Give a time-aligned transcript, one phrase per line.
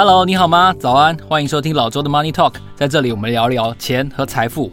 [0.00, 0.72] Hello，你好吗？
[0.78, 4.70] 早安，欢迎收听老周的 Money Talk，在这里我们聊聊钱和财富。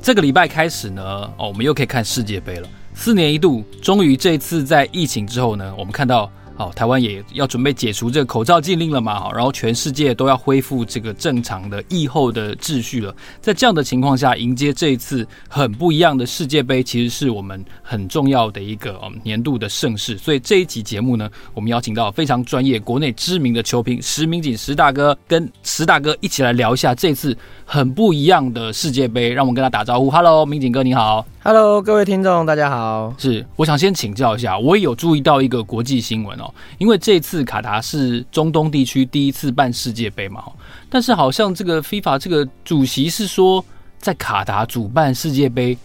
[0.00, 1.02] 这个礼拜开始呢，
[1.36, 2.68] 哦，我们又可以看世界杯了。
[2.94, 6.30] 四年一度，终于这次在疫情之后呢，我们看到。
[6.54, 9.18] 好，台湾也要准备解除这个口罩禁令了嘛？
[9.18, 13.14] 好，然后全世界都要恢复这个正常的疫后的秩序了。
[13.40, 20.18] 在这样的情况下，迎接这一次很不一样的世界杯，其实是我们很重要的一个嗯年度的盛事。
[20.18, 29.30] 所以这一集节目呢，我们邀请到非常专业、国内知名的球评石明景石大哥，跟石大哥一起来聊一下这次很不一样的世界杯。
[29.30, 31.26] 让我们跟他打招呼，Hello，明景哥你好。
[31.44, 33.12] Hello，各位听众，大家好。
[33.18, 40.44] 是，我想先请教一下，我也有注意到一个国际新闻哦，因为这次卡达是中东地区第一次办世界杯嘛，
[40.88, 43.64] 但是好像这个 FIFA 这个主席是说，
[43.98, 45.76] 在卡达主办世界杯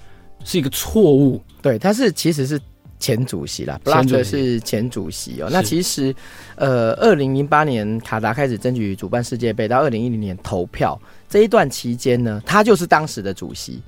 [0.45, 1.41] 是一个错误。
[1.59, 2.61] 对，他是其实是
[2.99, 5.49] 前主席啦，布拉特是前主席哦。
[5.51, 6.13] 那其实，
[6.55, 13.81] 呃，二零零八年卡达开始争取主办世界杯，到二零一零年投票这一段期间呢，他就是当时的主席。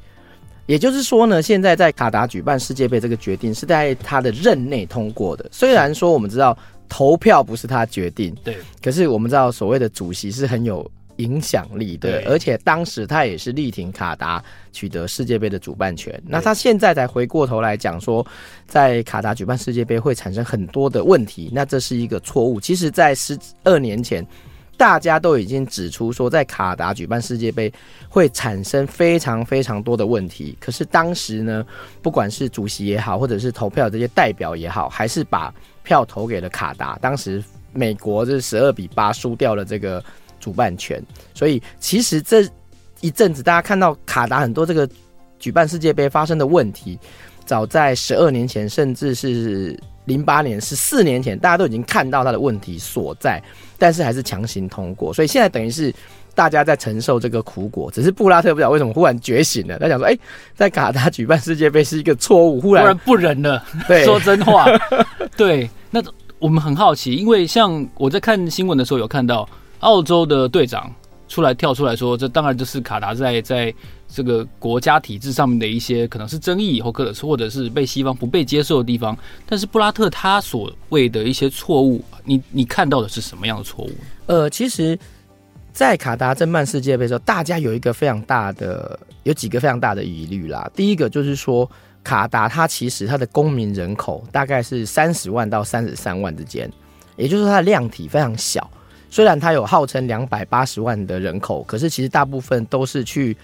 [0.69, 5.49] 也就是说呢，现在在卡达举办世界杯这个决定是在他的任内通过的。
[5.51, 6.55] 虽然说我们知道
[6.87, 16.21] 投票不是他决定，对，可是我们知道所谓的主席是很有影响力的，而且当时他也是力挺卡达取得世界杯的主办权。
[16.23, 18.23] 那他现在才回过头来讲说，
[18.67, 22.61] 在卡达举办世界杯会产生很多的问题，那这是一个错误。
[22.61, 24.23] 其实，在十二年前。
[24.77, 27.69] 大家都已经指出说，在卡达举办世界杯
[28.09, 30.57] 会产生非常非常多的问题。
[30.59, 31.65] 可是当时呢，
[32.02, 36.97] 不管是主席也好，或者是投票这些代表也好，还是把票投给了卡达。
[36.99, 40.03] 当时美国是十二比八输掉了这个
[40.39, 41.02] 主办权。
[41.33, 42.45] 所以其实这
[42.99, 44.89] 一阵子，大家看到卡达很多这个
[45.37, 46.99] 举办世界杯发生的问题，
[47.45, 49.80] 早在十二年前，甚至是。
[50.05, 53.39] 零八年十四年前，大家都已经看到他的问题所在，
[53.77, 55.93] 但是还是强行通过，所以现在等于是
[56.35, 57.89] 大家在承受这个苦果。
[57.91, 60.19] 只是布拉特不知道为什么忽然觉醒了，他想说：“哎、欸，
[60.55, 63.63] 在卡达举办世界杯是一个错误。”忽然忽然不忍了。
[63.87, 64.65] 对，说真话。
[65.37, 66.01] 对，那
[66.39, 69.47] 我们很好奇，因为像我在看新闻的时候有看到
[69.79, 70.93] 澳洲的队长
[71.27, 73.73] 出来跳出来说：“这当然就是卡达在在。”
[74.11, 79.15] 这个国家体制上面的一些可能是争议，或者是或者是被西方不被接受的地方，
[79.45, 83.91] 但是布拉特他所谓的一些错误，你你看到的是什么样的错误？
[84.25, 84.97] 呃，其实，
[85.79, 90.69] 在卡达争办世界杯的时候，大家有一个非常大的，有几个非常大的疑虑啦。
[90.75, 91.71] 第一个就是说，
[92.03, 96.69] 卡达它其实它的公民人口大概是三十万到三十三万之间，
[97.15, 98.69] 也就是说它的量体非常小。
[99.09, 103.37] 虽然它有号称两百八十万的人口，可是其实大部分都是去。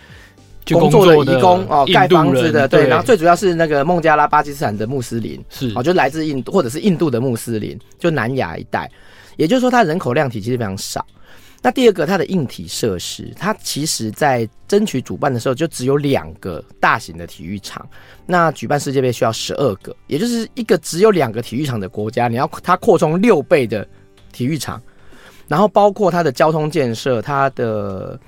[0.71, 8.91] 工作的移工哦，盖房子的对，然后最主要是那个孟加拉、巴基斯坦的穆斯林是哦，就来自印度或者是印度的穆斯林，就南亚一带，
[9.37, 11.05] 也就是说它人口量体其实非常少。
[11.65, 17.83] 那第二个，它的硬体设施，它其实在争取主办的时候就只有两个大型的体育场，
[18.27, 23.83] 那举办世界杯需要十二个，也就是一个只有两个体育场的国家，你要它扩充六倍的
[24.31, 24.79] 体育场，
[25.47, 28.19] 然后包括它的交通建设，它的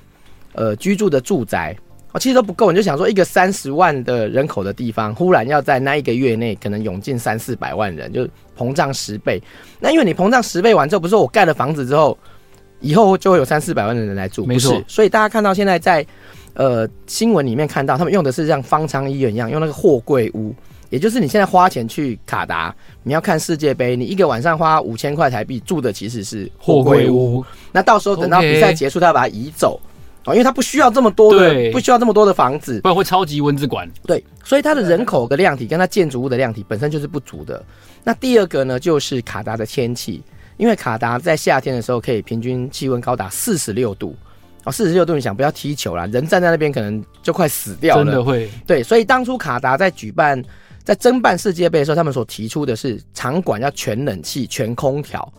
[0.54, 1.78] 呃居住的住宅。
[2.14, 8.28] 哦其实都不够，你就想说，一个三十万的人口的地方，忽然要在那一个月内可能涌进三四百万人，就
[8.58, 9.40] 膨胀十倍。
[9.80, 12.18] 那因为你膨胀十倍完之后，不是说我盖了房子之后，
[12.80, 14.82] 以后就会有三四百万的人来住，没错。
[14.88, 16.06] 所以大家看到现在在
[16.54, 20.54] 呃新闻里面看到，他们用的是像方舱医院一样，用那个货柜屋，
[20.90, 22.74] 也就是你现在花钱去卡达，
[23.04, 27.44] 你要看世界杯，你一个晚上花五千块台币住的其实是货柜屋。
[27.72, 29.80] 那到时候等到比赛结束，他要把它移走。
[30.32, 33.90] 因为它不需要这么多的，不需要这么多的房子，不然会超级蚊子馆。
[34.06, 37.64] 对，所以它的人口的量体跟它建筑物的量体本身就是不足的。
[38.04, 40.22] 那第二个呢，就是卡达的天气，
[40.58, 44.16] 因为卡达在夏天的时候可以平均气温高达四十六度
[44.66, 48.50] 哦，四十六度，你想不要踢球啦，人站在那边可能就快死掉了，真的会。
[48.66, 50.44] 对，所以当初卡达在举办、
[50.84, 55.32] 在争办世界杯的时候，他们所提出的是场馆要全冷气、全空调，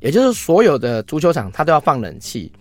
[0.00, 2.52] 也就是所有的足球场它都要放冷气。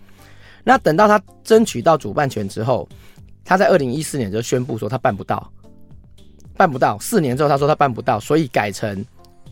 [0.63, 2.87] 那等到他争取到主办权之后，
[3.43, 5.51] 他在二零一四年就宣布说他办不到，
[6.55, 6.97] 办不到。
[6.99, 9.03] 四年之后他说他办不到，所以改成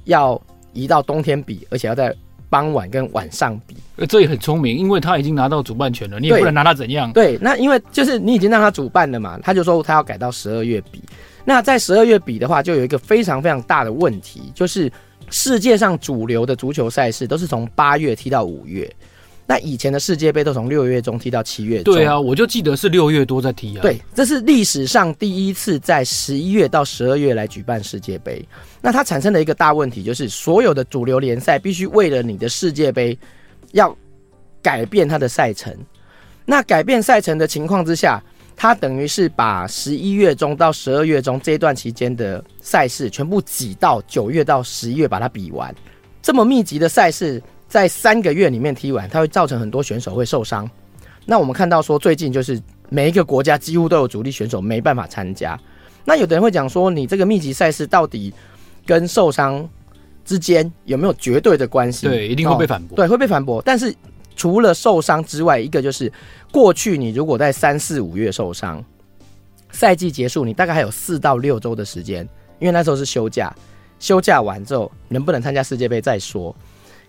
[0.05, 0.41] 要
[0.71, 2.15] 移到冬天比，而且要在
[2.51, 3.75] 傍晚跟晚上比。
[3.95, 7.11] 呃，这也很聪明，因为他已经拿到主办权了，你也不能拿他怎样。
[7.13, 11.01] 对，那因为就是你已经让他主办了嘛，他就说他要改到十二月比。
[11.43, 14.91] 那在十二月比的话，就有一个非常非常大的问题，就是
[15.29, 18.87] 世界上主流的足球赛事都是从八月踢到五月。
[19.51, 21.93] 那以前的世界杯都从六月中踢到七月中。
[21.93, 23.81] 对啊，我就记得是六月多在踢啊。
[23.81, 28.47] 对，这是历史上第一次在十一月到十二月来举办世界杯。
[28.79, 33.19] 那它产生的一个大问题就是，所有的主流联赛必须为了你的世界杯
[33.73, 33.93] 要
[34.61, 35.75] 改变它的赛程。
[36.45, 38.23] 那改变赛程的情况之下，
[38.55, 45.75] 它等于是把十一月中到十二月中这一段期间的赛事全部挤到九月到十一月把它比完。
[46.21, 50.69] 这么密集的赛事，在三个月里面踢完，它会造成很多选手会受伤。
[51.25, 55.57] 那我们看到说，最近就是每一个国家几乎都有主力选手没办法参加。
[56.03, 58.33] 那有的人会讲说，你这个密集赛事到底
[58.85, 59.65] 跟受伤
[60.25, 62.07] 之间有没有绝对的关系？
[62.09, 62.93] 对，一定会被反驳。
[62.93, 63.61] 哦，对，会被反驳。
[63.61, 63.95] 但是
[64.35, 66.11] 除了受伤之外，一个就是
[66.51, 68.83] 过去你如果在三四五月受伤，
[69.71, 72.27] 赛季结束你大概还有四到六周的时间，
[72.59, 73.55] 因为那时候是休假，
[73.97, 76.53] 休假完之后能不能参加世界杯再说。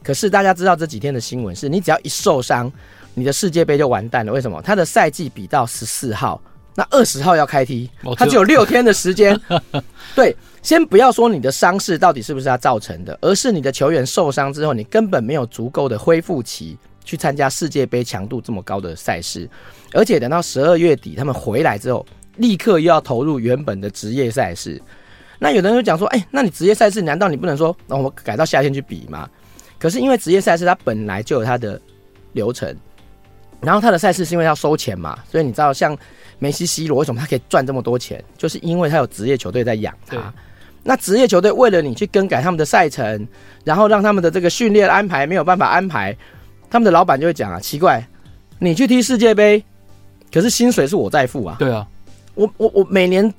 [0.02, 2.70] 可是大家知道这几天的新闻是，你只要一受伤，
[3.14, 4.32] 你的世界杯就完蛋了。
[4.32, 4.60] 为什么？
[4.62, 6.40] 他的赛季比到十四号。
[6.74, 9.38] 那二十号要开踢，他只有六天的时间。
[10.16, 19.46] 对，先不要说你的伤势到底是不是他造成的，而是你的球员受伤之后，你根本没有足够的恢复期去参加世界杯强度这么高的赛事，
[19.92, 22.06] 而且等到十二月底他们回来之后，
[22.36, 24.80] 立刻又要投入原本的职业赛事。
[25.38, 29.28] 那有的人就讲说，哎，那你职业赛事难道你不能说，那我们改到夏天去比吗？
[29.82, 31.80] 可是因为职业赛事它本来就有它的
[32.34, 32.72] 流程，
[33.60, 35.98] 然后它的赛事是因为要收钱嘛，所以你知道像。
[36.38, 38.20] 梅西、C 罗为什么他可以赚这么多钱？
[38.36, 40.34] 就是因为他有职业球队在养他。
[40.82, 43.28] 那职业球队为了你去更改他们的赛程，
[43.62, 46.16] 然后让他们的这个训练安排没有办法安排，
[46.68, 48.04] 他们的老板就会讲啊，奇怪，
[48.58, 49.62] 你去踢世界杯，
[50.32, 51.54] 可是薪水是我在付啊。
[51.60, 51.86] 对啊，
[52.34, 53.32] 我我我每年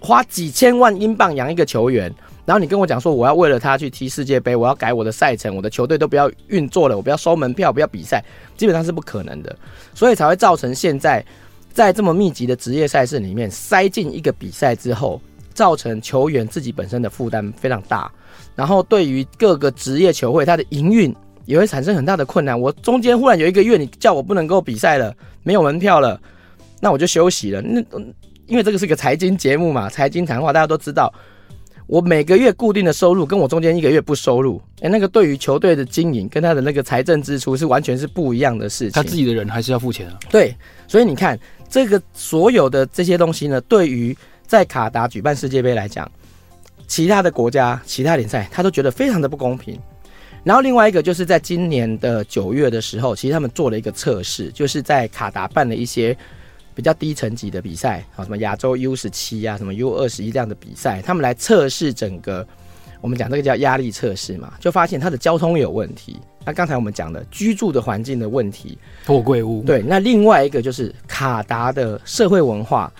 [0.00, 2.12] 花几千万英镑养一个球员，
[2.48, 8.24] 然后你跟我讲说我要为了他去踢世界杯，我要改我的赛程，我的球队都不要运作了，我不要收门票，不要比赛，
[8.56, 9.54] 基本上是不可能的，
[9.92, 11.22] 所以才会造成现在。
[11.70, 15.20] 在这么密集的职业赛事里面塞进一个比赛之后，
[15.52, 18.10] 造成球员自己本身的负担非常大，
[18.56, 21.14] 然后对于各个职业球会，它的营运
[21.44, 22.58] 也会产生很大的困难。
[22.58, 25.14] 我中间忽然有一个月，你叫我不能够比赛了，
[25.44, 26.20] 没有门票了，
[26.80, 27.60] 那我就休息了。
[27.60, 27.80] 那
[28.46, 31.12] 因为这个是个财经节目嘛，财经谈话大家都知道。
[31.88, 38.92] 我每个月固定的收入，跟我中间一个月不收入，哎、欸，那个对于球队的经营跟他的那个财政支出是完全是不一样的事情。
[38.92, 40.18] 他自己的人还是要付钱啊。
[40.30, 40.54] 对，
[40.86, 44.14] 所以你看这个所有的这些东西呢，对于
[44.46, 46.06] 在卡达举办世界杯来讲，
[46.86, 49.80] 其他的国家、其他联赛，他都觉得非常的不公平。
[50.44, 56.14] 然后另外一个就是在今年的九月的时候，其实他们做了一个测试，就是在卡达办了一些。
[56.78, 62.46] 比较低层级的比赛，啊，什么亚洲 U 十七啊，什么 U 二十一这样的比赛，他们来测试整个，
[63.00, 66.20] 我们讲这个叫压力测试嘛，就发现它的交通有问题。
[66.44, 69.60] 那刚才我们讲的居住的环境的问题，破贵屋。
[69.64, 72.92] 对，那另外一个就是卡达的社会文化，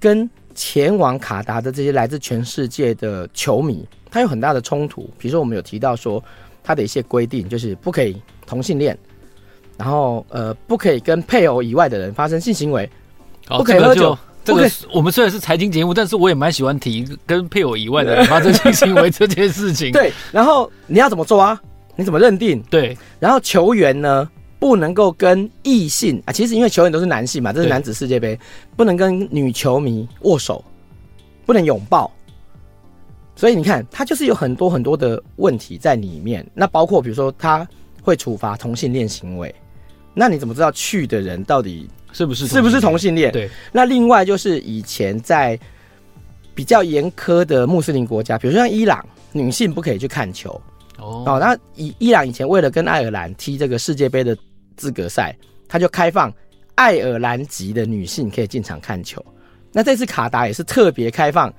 [0.00, 5.02] 跟前往卡达的这些来自全世界的球迷，它有很大的冲突。
[5.18, 6.24] 比如说，我们有提到说，
[6.64, 8.16] 它的一些规定就是不可以
[8.46, 8.96] 同性恋，
[9.76, 12.90] 然后呃，不可以跟配偶以外的人发生性行为。
[13.48, 14.16] 不可以喝酒。
[14.44, 19.90] 这个我们虽然是财经节目，但是我也蛮喜欢提跟配偶以外的人发生性行为这件事情。
[19.92, 21.60] 对，然后你要怎么做啊？
[21.96, 22.62] 你怎么认定？
[22.70, 28.38] 对，然后球员呢，不能够跟异性啊，其实因为球员都是男性嘛，这是男子世界杯，
[28.76, 30.64] 不能跟女球迷握手，
[31.44, 32.08] 不能拥抱。
[33.34, 36.46] 所以你看，他就是有很多很多的问题在里面。
[36.54, 37.66] 那包括比如说，他
[38.00, 39.54] 会处罚同性恋行为，
[40.18, 41.88] 那你怎么知道去的人到底？
[42.12, 43.30] 是不是是不是同性恋？
[43.30, 43.50] 对。
[43.70, 45.58] 那另外就是以前在
[46.54, 50.50] 比较严苛的穆斯林国家，比如说像伊朗，女性不可以去看球。
[50.98, 51.22] 哦。
[51.26, 54.34] 哦，那以伊朗以前为了跟爱尔兰踢这个世界杯的
[54.74, 55.36] 资格赛，
[55.68, 56.32] 他就开放
[56.74, 59.22] 爱尔兰籍的女性可以进场看球。
[59.70, 61.52] 那这次卡达也是特别开放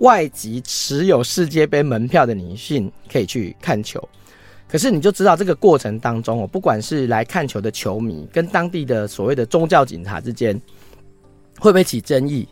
[0.00, 4.06] 外籍持有世界杯门票的女性可以去看球。
[4.68, 10.60] 可是你就知道这个过程当中哦，不管是来看球的球迷跟当地的所谓的宗教警察之间，
[11.60, 12.48] 会不会起争议，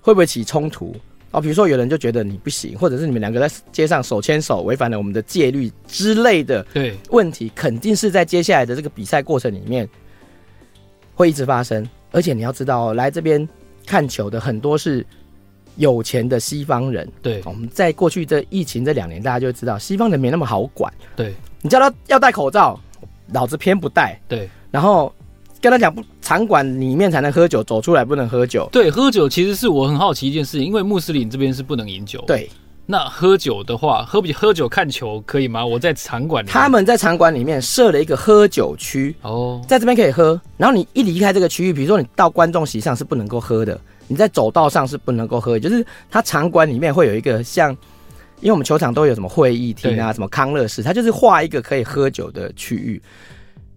[0.00, 0.94] 会不会起冲突
[1.30, 1.40] 哦？
[1.40, 9.88] 比如说有人就觉得你不行，或者是你们两个在街上手牵手违反了我们的戒律之类的，对问题，肯定是在接下来的这个比赛过程里面
[11.14, 11.88] 会一直发生。
[12.12, 13.48] 而且你要知道，来这边
[13.86, 15.04] 看球的很多是
[15.76, 17.10] 有钱的西方人。
[17.22, 20.92] 对，我们在过去这疫情这两年，大家就知道西方人没那么好管。
[21.16, 21.34] 对。
[21.64, 22.78] 你叫他要戴口罩，
[23.32, 24.20] 老子偏不戴。
[24.28, 25.10] 对，然后
[25.62, 28.68] 跟他讲不，场馆里面才能喝酒，走出来不能喝酒。
[28.70, 32.22] 对，喝酒其实是我很好奇一件事情，因为穆斯林这边是不能饮酒。
[32.26, 32.50] 对，
[32.84, 35.64] 那喝酒的话，喝不喝酒看球可以吗？
[35.64, 40.38] 我在场馆里面，他们在场馆里面设了一个喝酒区哦，在这边可以喝。
[40.58, 47.74] 然后你一离开这个区域，比如说你到观众席上是不能够喝的，你在走道上是不能够喝，就是他场馆里面会有一个像。
[48.40, 53.00] 因为我们球场都有什么会议厅啊，什么康乐室，它就是画一个可以喝酒的区域。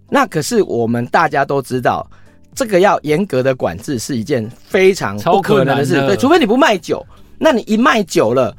[0.09, 2.09] 那可是我们大家都知道，
[2.55, 5.95] 这个要严格的管制是一件非常不可能的事。
[6.07, 7.05] 对，除非你不卖酒，
[7.37, 8.55] 那你一卖酒了，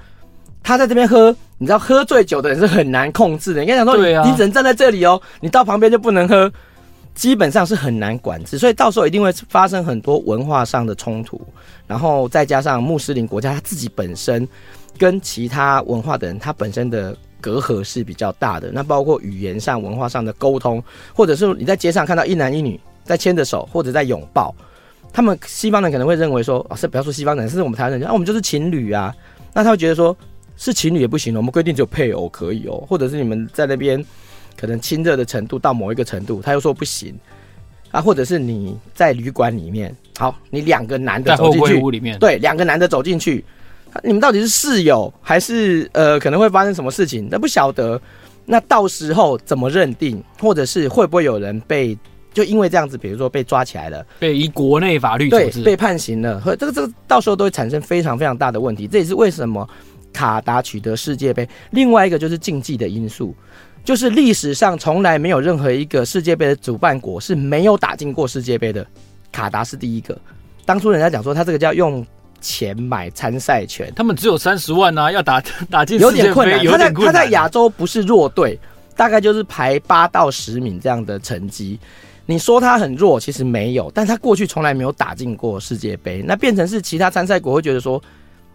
[0.62, 3.60] 他在这边喝，你知道喝醉酒的人是很难控制的。
[3.60, 6.50] 你跟他讲说，你、啊、你只能站在这里哦，你到旁边就不能喝，
[7.18, 8.56] 基本上是很难管制。
[8.56, 11.40] 所以到时候一定会发生很多文化上的冲突，
[11.86, 14.48] 然后再加上穆斯林国家他自己本身
[14.96, 17.14] 跟其他文化的人，他本身的。
[17.40, 20.82] 隔阂是比较大的，那包括语言上、文化上的沟通，
[21.14, 24.52] 或者是你在街上看到一男一女在牵着手，或者在拥抱，
[25.12, 29.14] 他们西方人可能会认为说，啊，是不要说西方人，是我们台湾人，啊，我们就是情侣啊，
[29.54, 30.14] 那他会觉得说，
[30.56, 34.04] 是情侣也不行，我们规定只有配偶可以哦，或者是你们在那边
[34.58, 37.14] 可能亲热的程度到某一个程度，他又说不行，
[37.90, 43.44] 啊，或者是你在旅馆里面，好，你两个男的走进去，屋里面，对，两个男的走进去。
[44.02, 47.28] 你们到底是室友还是呃，可能会发生什么事情？
[47.30, 48.00] 那不晓得。
[48.50, 51.94] 那到时候怎么认定，或者是会不会有人被
[52.32, 58.86] 就因为这样子，比如说被抓起来了，被以国内法律对被判刑了，和这个这个到时候都会产生非常非常大的问题。
[58.86, 59.68] 这也是为什么
[60.14, 61.46] 卡达取得世界杯。
[61.72, 63.34] 另外一个就是竞技的因素，
[63.88, 68.86] 就是历史上从来没有任何一个世界杯的主办国是没有打进过世界杯的，
[69.32, 70.14] 卡达是第一个。
[70.66, 72.06] 当初人家讲说他这个叫用。
[72.40, 76.64] 钱买参赛权，他们只有三十万啊，要打打进有点困难。
[76.64, 78.56] 他在他在亚洲不是弱队，
[78.94, 81.80] 大概就是排八到十名这样的成绩。
[82.26, 88.00] 你说他很弱，其实没有，但他过去从来没有打进过世界杯，那变成是其他参赛国会觉得说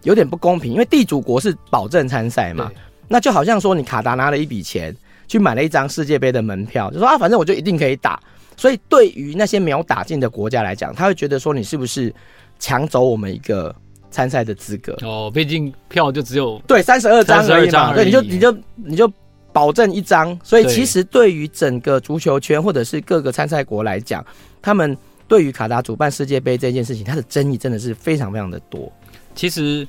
[0.04, 2.72] 有点不公平，因为地主国是保证参赛嘛，
[3.06, 8.20] 那就好像说你卡达拿了一笔钱去买了一张世界杯的门票，就说啊，反正我就一定可以打。
[8.56, 12.14] 所以对于那些没有打进的国家来讲，他会觉得说你是不是？
[12.60, 13.74] 抢走我们一个
[14.12, 19.12] 参赛的资格哦，毕竟票就只有对三十二张而已嘛，对，你就你就你就
[19.52, 24.24] 保证一张，所以其实对于整个足球圈或者是各个参赛国来讲，
[24.62, 28.90] 他们对于卡达主办世界杯这件事情，它的争议真的是非常非常的多。
[29.34, 29.86] 其实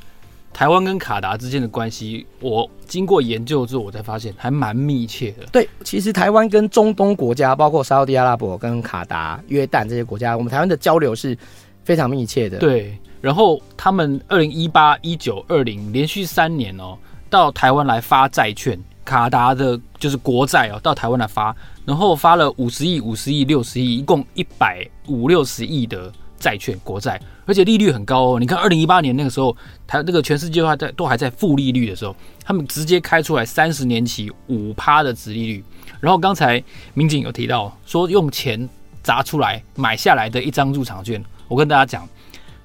[0.56, 5.46] 台湾跟卡达之间的关系，我经过研究之后，我才发现还蛮密切的。
[5.52, 11.38] 对，其实台湾跟中东国家，包括沙乌地阿拉伯、跟卡达、约旦这些国家，我们台湾的交流是。
[11.86, 12.98] 非常密切的，对。
[13.22, 16.98] 然后他们二零一八、一九、二零连续三年哦，
[17.30, 28.40] 到台湾来发债券，卡达的就是国债哦，到台湾来发，然后发了五十亿、五十亿、六十亿，一共一百五六十亿的债券国债，而且利率很高哦。
[28.40, 29.56] 你看二零一八年那个时候，
[29.88, 35.64] 台那个全世界都还在都还在负利率的时候，他们直接开出来三十年期五趴的殖利率。
[36.00, 36.62] 然后刚才
[36.94, 38.68] 民警有提到说，用钱
[39.02, 41.24] 砸出来买下来的一张入场券。
[41.48, 42.08] 我跟大家讲，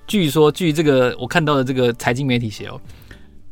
[0.06, 2.80] 据说据这个我看到的这个财经媒体写哦，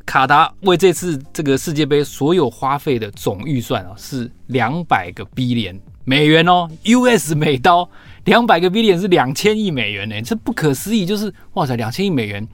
[0.05, 7.89] 卡达为这次这个世界杯所有花费的总预算啊是两百个 B 联美元哦，US 美刀
[8.29, 12.47] 两百个 billion 是两千亿美元呢，这不可思议，就是哇塞，两千亿美元，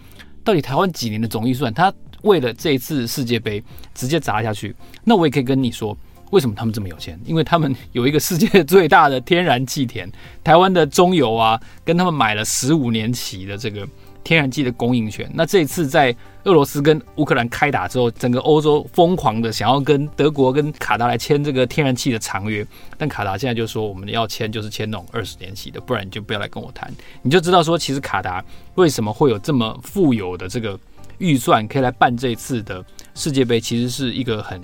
[0.45, 1.75] 到底台湾几年的总预算？
[1.75, 3.61] 他为了这一次世界杯
[3.93, 5.97] 直接砸下去，那我也可以跟你说。
[6.31, 7.21] 为什么他们这么有钱？
[7.25, 10.11] 因为他们有一个世界最大的天然气田，
[10.43, 13.87] 台湾的中油啊，跟他们买了十五年期的这个
[14.25, 15.31] 天然气的供应权。
[15.33, 16.15] 那这一次在
[16.45, 22.67] 俄罗斯跟乌克兰开打之后，整个欧洲疯狂的想要跟德国跟卡达来签这个天然气的长约，
[22.99, 26.93] 但卡达现在就说我们要签就是签那种二十年期的，不然你就不要来跟我谈。
[27.23, 30.77] 你就知道说，其实卡达为什么会有这么富有的这个
[31.19, 34.61] 预算可以来办这次的世界杯，其实是一个很。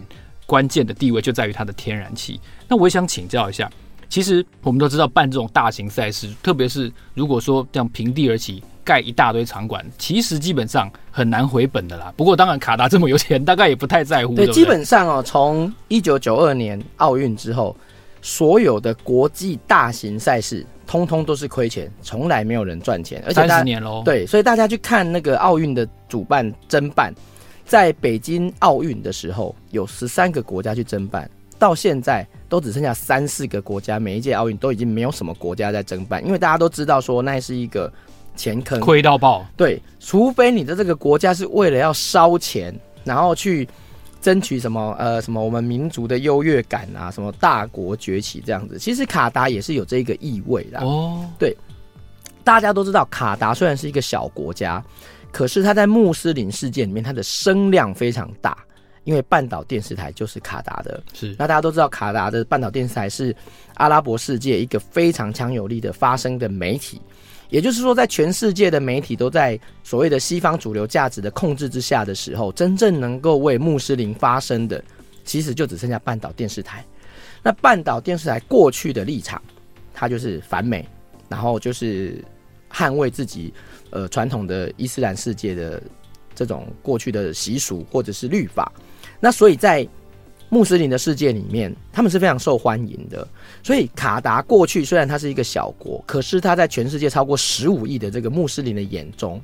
[0.47, 2.41] 关键的地位就在于它的天然气。
[2.67, 3.71] 那我也想请教一下，
[4.11, 12.13] 其实我们都知道办这种大型赛事，特别是如果说这样平地而起盖一大堆场馆，其实基本上很难回本的啦。
[12.17, 14.35] 不过当然卡达这么有钱，大概也不太在乎。
[14.35, 17.75] 对，对对，基本上哦，从一九九二年奥运之后，
[18.21, 23.23] 所有的国际大型赛事通通都是亏钱，从来没有人赚钱。
[23.25, 24.03] 而且三十年喽。
[24.05, 27.15] 对，所以大家去看那个奥运的主办争办。
[27.65, 33.99] 在北京奥运的时候，有十三个国家去争办，到现在都只剩下三四个国家。
[33.99, 37.91] 每一届奥运都已经没有什么国家在争办，因为大家都知道说那是一个
[38.37, 39.47] 钱坑，亏到爆。
[39.57, 43.67] 对，除非你的这个国家是为了要烧钱，然后去
[44.21, 48.79] 争取什么呃什么我们民族的优越感啊，什么大国崛起这样子。
[48.79, 51.25] 其实卡达也是有这个意味的哦。
[51.39, 51.57] 对，
[52.45, 54.85] 大家都知道卡达虽然是一个小国家。
[55.33, 58.59] 可是他在穆斯林世界里面，他的声量非常大，
[59.05, 61.03] 因为半岛电视台就是卡达的。
[61.13, 63.35] 是，那大家都知道，卡达的半岛电视台是
[63.75, 67.01] 阿拉伯世界一个非常强有力的发声的媒体。
[67.49, 74.81] 也就是说，在全世界的媒体都在所谓的西方主流价值的控制之下的时候，真正能够为穆斯林发声的，
[75.25, 76.85] 其实就只剩下半岛电视台。
[77.43, 79.43] 那半岛电视台过去的立场，
[79.93, 80.89] 它就是反美，
[81.29, 82.25] 然后就是
[82.73, 83.53] 捍卫自己
[83.91, 85.83] 呃传统的伊斯兰世界的
[86.37, 88.71] 这种过去的习俗或者是律法。
[89.21, 89.87] 那所以在
[90.49, 93.27] 穆斯林的世界里面，他们是非常受欢迎的。
[93.63, 99.41] 所以卡达过去虽然它是一个小国，可是它在全世界超过十五亿的这个穆斯林的眼中，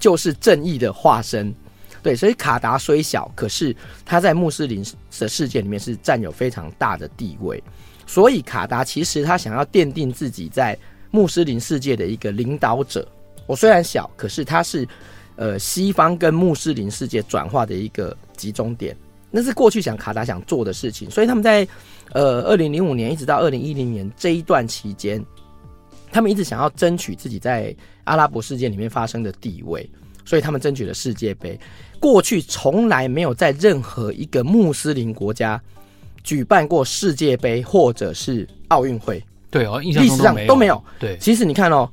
[0.00, 1.54] 就是正义的化身。
[2.02, 4.84] 对，所以卡达虽小，可是它在穆斯林
[5.18, 7.62] 的世界里面是占有非常大的地位。
[8.06, 10.76] 所以卡达其实他想要奠定自己在
[11.10, 13.06] 穆斯林世界的一个领导者。
[13.46, 14.88] 我虽然小，可是它是
[15.36, 18.96] 呃西方跟穆斯林世界转化的一个集中点。
[19.30, 21.10] 那是过去想卡达想做的事情。
[21.10, 21.66] 所以他们在
[22.12, 25.24] 呃二零零五年一直到二零一零年这一段期间，
[26.10, 29.88] 他们一直想要争取自己在阿拉伯世界里面发生的地位。
[30.24, 31.58] 所以他们争取了世界杯。
[31.98, 35.58] 过去从来没有在任何一个穆斯林国家
[36.22, 39.24] 举办过世界杯或者是奥运会。
[39.50, 40.84] 对哦，历史上都没有。
[40.98, 41.90] 对，其实你看哦，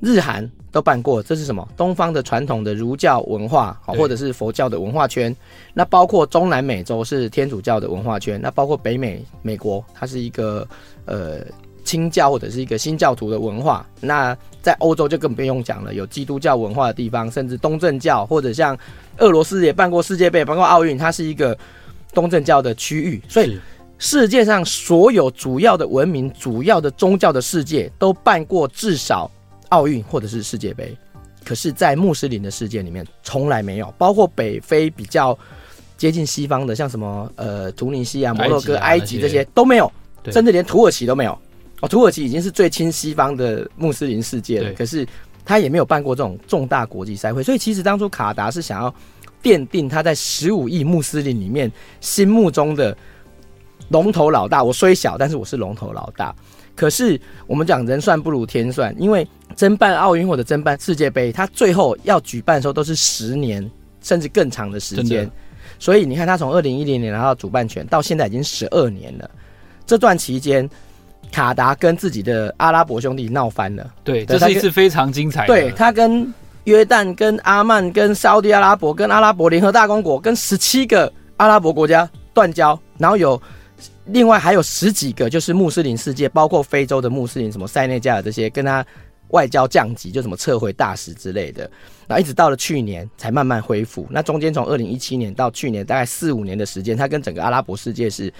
[0.00, 1.66] 日韩都办过，这是什么？
[1.74, 5.34] 东方的传统的儒教文化，好或者是佛教的文化圈。
[5.72, 10.68] 那包括中南美洲是天主教的文化圈，那包括北美美国，它是一个
[11.06, 11.40] 呃。
[11.86, 18.76] 清教或者是一个新教徒的文化，那在欧洲就更不用讲了，有基督教文化的地方，甚至东正教，或者像
[19.18, 21.56] 俄罗斯也办过世界杯，包括奥运，它是一个
[22.12, 23.22] 东正教的区域。
[23.28, 23.56] 所以
[23.98, 29.30] 世界上所有主要的文明、主要的宗教的世界都办过至少
[29.70, 30.96] 奥运或者是世界杯。
[31.44, 35.38] 可是，在穆斯林的世界里面，从来没有，包括北非比较
[35.96, 39.90] 接近西方的，像什么呃，突尼西亚、摩洛哥、埃及这些都没有，
[40.32, 41.38] 甚至连土耳其都没有。
[41.82, 45.06] 哦，土耳其已经是最亲西方的穆斯林世界了，可是
[45.44, 48.92] 他也没有办过这种重大国际赛会，所以其实当初卡达是想要
[49.40, 52.96] 奠定他在十五亿穆斯林里面心目中的
[53.90, 54.64] 龙头老大。
[54.64, 56.34] 我虽小，但是我是龙头老大。
[56.76, 63.68] 可是我们讲人算不如天算，因为争办奥运或者争办世界杯，他最后要举办的时候都是十年
[64.00, 65.28] 甚至更长的时间。
[65.78, 69.28] 所以你看，他从二零一零年拿到主办权到现在已经十二年了，
[69.86, 70.68] 这段期间。
[71.32, 75.48] 卡达跟自己的阿拉伯兄弟闹翻了，对，这是一次非常精彩的。
[75.48, 76.32] 对，他跟
[76.64, 83.42] 约旦、跟阿曼、跟沙乌地阿拉伯、跟阿拉伯联合大公国、跟十七个阿拉伯国家断交，然后有
[84.06, 88.84] 另外还有十几个就是穆斯林世界，包括非洲的穆斯林，什么塞内加尔这些，跟他
[89.30, 91.68] 外交降级，就什么撤回大使之类的。
[92.06, 94.06] 然后一直到了去年才慢慢恢复。
[94.10, 98.32] 那中间从二零一七年到去年大概四五年的时间，他跟整个阿拉伯世界是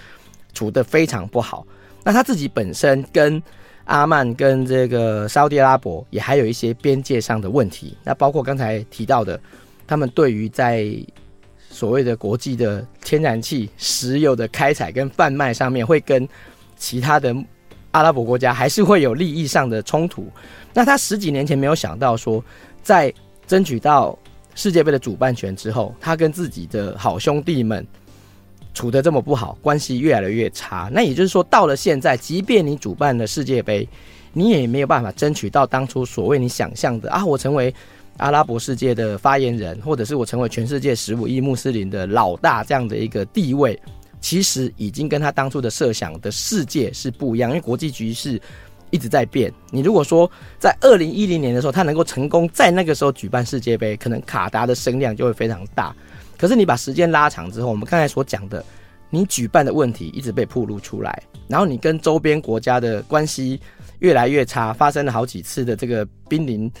[0.53, 1.67] 处得非常不好。
[2.03, 3.43] 那他自己本身跟
[3.83, 9.37] 阿曼跟这个沙乌地阿拉伯也还有一些边界上的问题，那包括刚才提到的，
[9.85, 10.87] 他们对于在
[11.77, 16.27] 所谓的国际的天然气、石油的开采跟贩卖上面，会跟
[16.75, 17.35] 其他的
[17.91, 20.27] 阿拉伯国家还是会有利益上的冲突。
[20.73, 22.43] 那他十几年前没有想到说，
[22.81, 23.13] 在
[23.45, 24.17] 争取到
[24.55, 27.85] 世界杯的主办权之后，他跟自己的好兄弟们。
[28.73, 30.87] 处得这么不好，关系越来越差。
[30.93, 33.87] 那也就是说，到了现在，即便你主办了世界杯，
[34.33, 37.73] 你也没有办法争取到当初所谓你想象的啊，我成为
[38.17, 43.79] 阿拉伯世界的发言人，或者是我成为全世界十五亿穆斯林的老大这样的一个地位，
[44.19, 47.49] 其实已经跟他当初的设想的世界是不一样。
[47.49, 48.41] 因为国际局势
[48.89, 49.53] 一直在变。
[49.69, 55.95] 你如果说在二零一零年的时候，他能够成功在那个时候举办世界杯，可能卡达的声量就会非常大。
[56.37, 58.63] 可是你把时间拉长之后，我们刚才所讲的，
[59.09, 63.59] 你举办的问题一直被暴露出来，然后你跟周边国家的关系
[63.99, 66.71] 越来越差，发生了好几次的这个濒临，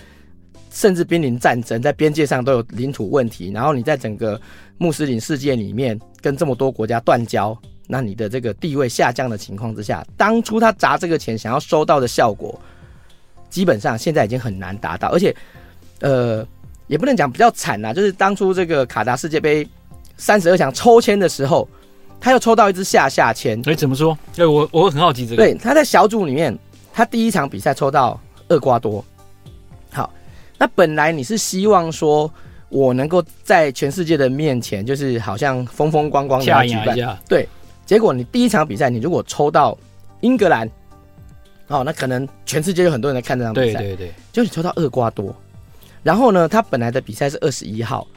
[0.77, 4.39] 甚至濒临战争，在边界上都有领土问题，然后你在整个
[4.77, 12.61] 穆斯林世界里面跟这么多国家断交，那你的这个地位下降的情况之下，当初他砸这个钱想要收到的效果，
[13.49, 15.35] 基本上现在已经很难达到，而且，
[16.01, 16.47] 呃。
[16.85, 19.67] 也不能讲比较惨啦，就是当初这个卡达世界杯
[20.15, 21.67] 三十二强抽签的时候，
[22.17, 23.61] 他又抽到一支下下签。
[23.65, 24.17] 哎，怎么说？
[24.33, 25.43] 对，我我很好奇这个。
[25.43, 26.57] 对，他在小组里面，
[26.93, 29.03] 他第一场比赛抽到厄瓜多。
[30.57, 32.31] 好，那本来你是希望说
[32.69, 37.17] 我能够在全世界的面前，就是好像风风光光的举办。
[37.27, 37.47] 对，
[37.85, 39.77] 结果你第一场比赛，你如果抽到
[40.21, 40.69] 英格兰，
[41.67, 43.79] 哦，那可能全世界有很多人在看这场比赛。
[43.79, 45.33] 对对对，就你抽到厄瓜多。
[46.03, 48.07] 然后呢，他本来的比赛是二十一号，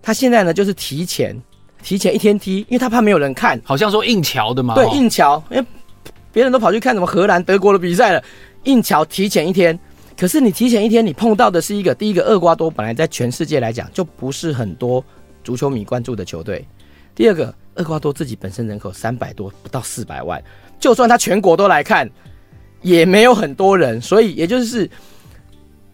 [0.00, 1.36] 他现在呢就是提前
[1.82, 4.74] 提前一天踢，因为他怕没有人看，好像说硬桥的嘛。
[4.74, 5.64] 对，硬桥，因为
[6.32, 8.22] 别人都跑去看什么荷兰、德国的比赛了，
[8.64, 9.78] 硬桥提前一天。
[10.20, 15.02] 可是你提前一天，你碰到的是一个第一个厄瓜多，本来在全世界来讲就不是很多
[15.42, 16.62] 足球迷关注的球队。
[17.14, 20.38] 第二个，厄瓜多自己本身人口三百多，不到四百万，
[20.78, 22.06] 就算他全国都来看，
[22.82, 24.86] 也没有很多人，所以也就是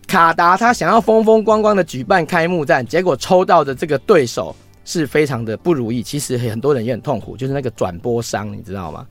[0.08, 6.02] 卡达他想要风风光光的举办开幕战，结果抽到的这个对手是非常的不如意。
[6.02, 9.06] 其实很多人也很痛苦，就是那个转播商，你知道吗？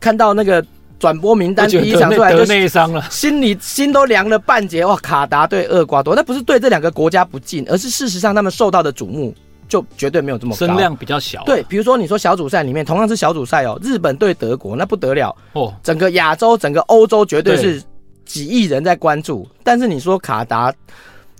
[0.00, 0.66] 看到那个
[1.02, 4.86] 转播名单第一场出来就内伤了，心里心都凉了半截。
[4.86, 9.34] 哇，卡达对厄瓜多，那不是对这两个国家不敬，而是事实上他们受到的瞩目。
[9.68, 11.42] 就绝对没有这么高，声量比较小。
[11.44, 17.82] 对，比如说你说小组赛里面同样是小组赛哦，日本对德国那不得了哦，整个亚洲、整个欧洲绝对是
[18.26, 19.48] 几亿人在关注。
[19.64, 20.70] 但是你说卡达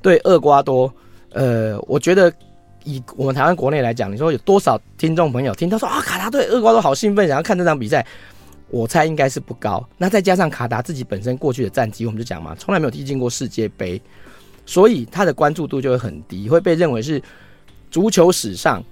[0.00, 0.90] 对厄瓜多，
[1.34, 2.32] 呃，我觉得
[2.84, 8.06] 以我们台湾国内来讲，你说有多少听众朋友听到说啊，卡达对厄瓜多好兴奋，想要看这场比赛，
[8.72, 9.88] 我猜应该是不高。
[9.96, 14.02] 那再加上卡达自己本身过去的战绩，我们就讲嘛，从来没有踢进过世界杯，
[14.66, 17.22] 所以他的关注度就会很低，会被认为是。
[17.92, 18.82] 足球史上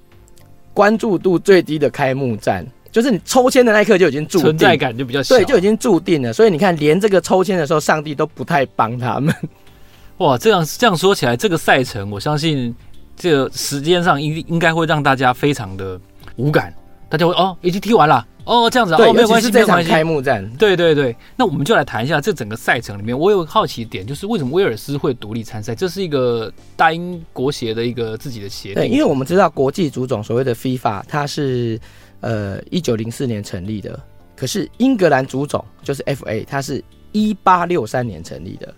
[0.74, 2.62] 关注度最低的开幕战，
[2.92, 6.34] 就是你抽签的那一刻就已经注定，存在感就比较小，对，就已经注定了。
[6.34, 9.34] 所以你看，连这个抽签的时候，上帝都不太帮他们。
[10.18, 12.76] 哇，这样这样说起来，这个赛程，我相信
[13.16, 15.98] 这个时间上应应该会让大家非常的
[16.36, 16.70] 无感，
[17.08, 18.22] 大家会哦，已经踢完了。
[18.50, 20.44] 哦，这样子啊，哦，没有关系，是这场开幕战。
[20.58, 25.72] 对对对，那我们就来谈一下这整个赛程里面，我有好奇点，就是为什么威尔斯会独立参赛？
[25.72, 28.82] 这是一个大英国协的一个自己的协定。
[28.82, 31.78] 对，因为我们知道国际足总所谓的 FIFA，它是
[32.22, 33.96] 呃一九零四年成立的，
[34.34, 36.82] 可是英格兰足总就是 FA，它是
[37.12, 38.74] 一八六三年成立的。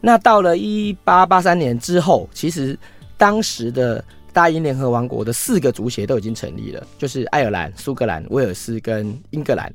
[0.00, 2.76] 那到了一八八三年之后，其实
[3.16, 4.04] 当时的。
[4.34, 9.72] 大英联合王国的四个足协都已经成立了，就是爱尔兰、苏格兰、威尔斯跟英格兰。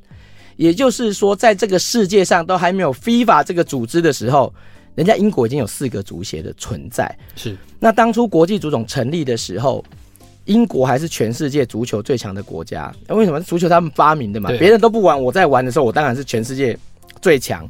[0.56, 4.52] 也就是说，在这个世界上都还没有 FIFA 这个组织的时候，
[4.94, 7.10] 人家英国已经有四个足协的存在。
[7.34, 7.56] 是。
[7.78, 9.82] 那当初国际足总成立的时候，
[10.44, 12.94] 英国还是全世界足球最强的国家。
[13.08, 13.40] 为什么？
[13.40, 16.78] 足球他们发明的嘛，别人都不玩，我在玩的时候，我当然是全世界
[17.22, 17.66] 最强。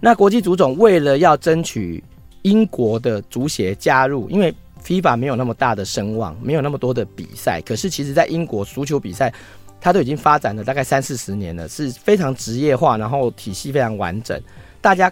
[0.00, 2.02] 那国际足总为了要争取
[2.42, 4.52] 英国的足协加入，因为
[4.84, 7.60] FIFA 没有那么大的声望，没有那么多的比赛。
[7.62, 9.32] 可是，其实，在英国足球比赛，
[9.80, 14.38] 它都已经发展了大概三四十年了，是非常职业化，然后体系非常完整。
[14.82, 15.10] 大家，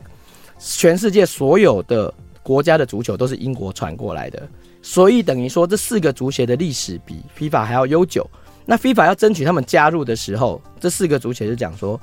[0.58, 4.46] 全世界所有的国家的足球都是英国传过来的，
[4.82, 8.28] 所以等于说，这四个足协的历史比 FIFA 还要悠久。
[8.66, 11.98] 那 FIFA 要争取他们加入的时候，这四个足协就讲说：“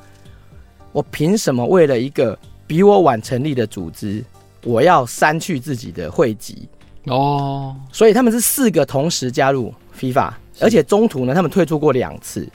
[0.91, 4.23] 我凭什么为了一个比我晚成立的组织，
[4.63, 6.67] 我要删去自己的会籍？”
[7.09, 12.47] 哦，所以他们是四个同时加入 FIFA，而且中途呢，他们退出过两次。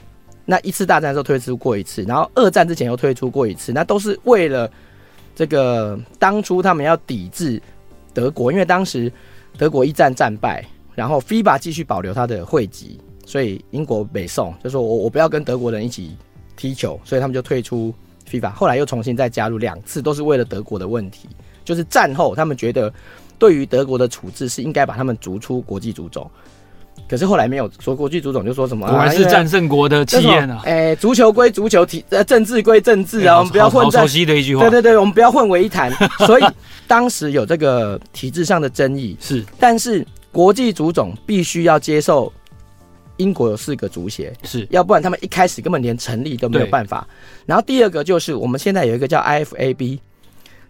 [0.45, 3.73] 那一次大战的时候退出过一次，然后二战之前又退出过一次。
[3.73, 4.69] 那都是为了
[5.35, 7.61] 这个当初他们要抵制
[8.13, 9.11] 德国，因为当时
[9.57, 10.63] 德国一战战败，
[10.93, 16.15] 然后 FIFA 继续保留他的会籍，所以英国北宋就说我我不要跟德国人一起
[16.55, 17.91] 踢球，所以他们就退出
[18.29, 18.51] FIFA。
[18.51, 21.27] 后来又重新再加入两次，都是为了德国的问题。
[21.63, 22.93] 就是战后他们觉得。
[23.37, 26.29] 对于德国的处置是应该把他们逐出国际足总，
[27.07, 30.61] 可是后来没有说国际足总就说什么，果然是战胜国的气焰啊！
[30.65, 34.01] 哎，足球归足球，体呃政治归政治啊，我们不要混在。
[34.01, 34.61] 熟悉的一句话。
[34.61, 35.91] 对对对，我们不要混为一谈。
[36.25, 36.43] 所以
[36.87, 42.31] 当时有这个体制上的争议是，但是国际足总必须要接受
[43.17, 47.07] 英国有四个足协，是要不然他们一开始根本连成立都没有办法。
[47.45, 49.99] 然后第二个就是我们现在有一个叫 IFAB，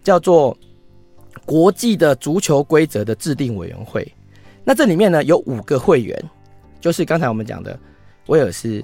[0.04, 0.58] 叫做。
[1.46, 4.10] 国际的足球规则的制定委员会，
[4.64, 6.18] 那这里面呢有五个会员，
[6.80, 7.78] 就是刚才我们讲的
[8.28, 8.82] 威尔斯、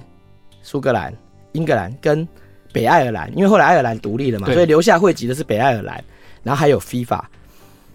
[0.62, 1.12] 苏格兰、
[1.52, 2.26] 英格兰跟
[2.72, 6.04] 北爱尔兰，因为后来爱尔兰独立了嘛，所以留下会籍的是北爱尔兰，
[6.42, 7.22] 然后还有 FIFA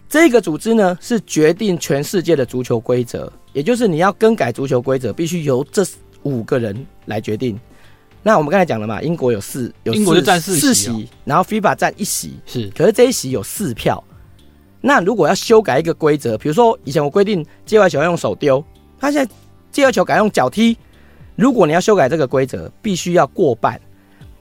[0.10, 5.86] 这个组织呢是决定全世界的足球规则，也就是你要更改足球规则，必须由这
[6.24, 7.60] 五个人来决定。
[8.24, 14.04] 那我们刚才讲了嘛，英国有四，有四，英国就占四席，然后 FIFA 占一席，是，可是这一席有四票。
[14.80, 18.64] 那如果要修改一个规则，比如说以前我规定界外球要用手丢，
[19.00, 19.32] 他现在
[19.72, 20.78] 界外球改用脚踢。
[21.36, 23.80] 如果你要修改这个规则，必须要过半，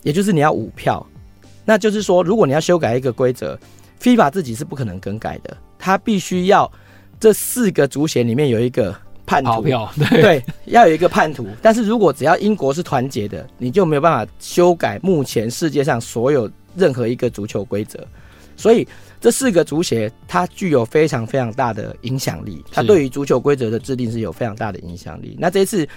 [0.03, 1.05] 也就是你要五票。
[1.65, 3.59] 那就是说，如果你要修改一个规则
[4.01, 6.71] ，FIFA 自己是不可能更改的，他必须要
[7.19, 8.95] 这四个足协里面有一个
[9.27, 11.47] 叛徒票，对，对，要有一个叛徒。
[11.61, 17.99] 但是如果只要英国是团结的，你就没有办法修改目前世界上所有任何一个足球规则，
[18.55, 18.87] 所以。
[19.21, 22.65] 这四个足协，它具有非常非常大的影响力。
[22.71, 25.37] 它对于足球规则的制定是有非常大的影响力。
[25.39, 25.89] 那这一次，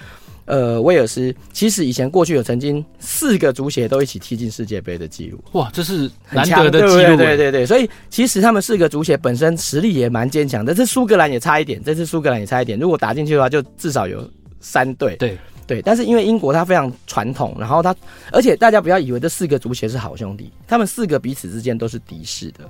[0.46, 5.44] 呃，威尔斯其实以前过去有曾经四个足协都一起踢进世界杯的记录。
[5.52, 7.18] 哇，这是难得的记录。
[7.18, 10.66] 对对对，所以其实他们四个足协本身实力也蛮坚强。
[10.66, 12.80] 但是苏格兰也差一点，这次苏格兰也差一点。
[12.80, 14.28] 如果打进去的话，就至少有
[14.60, 15.16] 三队。
[15.18, 17.96] 对，对，但是因为英国它非常传统，然后它
[18.32, 22.68] 而且大家不要以为这四个足协是好兄弟，他们四个彼此之间都是敌视的，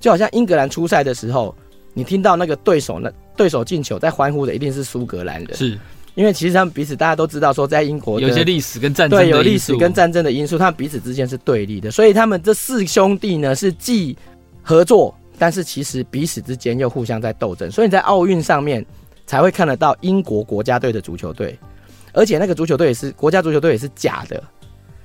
[0.00, 1.54] 就好像英格兰出赛的时候，
[1.94, 5.78] 你听到那个对手那对手进球在欢呼的一定是苏格兰人，是。
[6.16, 14.18] 因为其实他们彼此大家都知道说在英国有一些历史跟战争对有历史跟战争的因素，他们彼此之间是对立的，所以他们这四兄弟呢是既
[14.60, 18.84] 合作，但是其实彼此之间又互相在斗争，所以你在奥运上面
[19.24, 21.56] 才会看得到英国国家队的足球队。
[22.12, 24.42] 而且那个足球队也是国家足球队也是假的，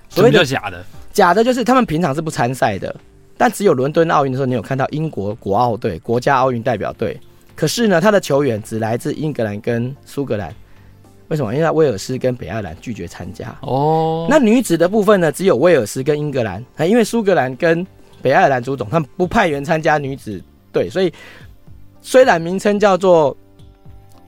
[0.09, 0.83] 什么叫假的？
[1.13, 2.93] 假的就是他们平常是不参赛的，
[3.37, 7.19] 但只有伦敦奥运的时候，你有看到英国国奥队、国家奥运代表队。
[7.55, 10.53] 可是呢，他的球员只来自英格兰跟苏格兰。
[11.27, 11.55] 为什么？
[11.55, 13.55] 因为威尔斯跟北爱尔兰拒绝参加。
[13.61, 14.27] 哦。
[14.29, 15.31] 那女子的部分呢？
[15.31, 16.63] 只有威尔斯跟英格兰。
[16.87, 17.85] 因为苏格兰跟
[18.21, 21.11] 北爱尔兰足总他们不派员参加女子队，所以
[22.01, 23.35] 虽然名称叫做。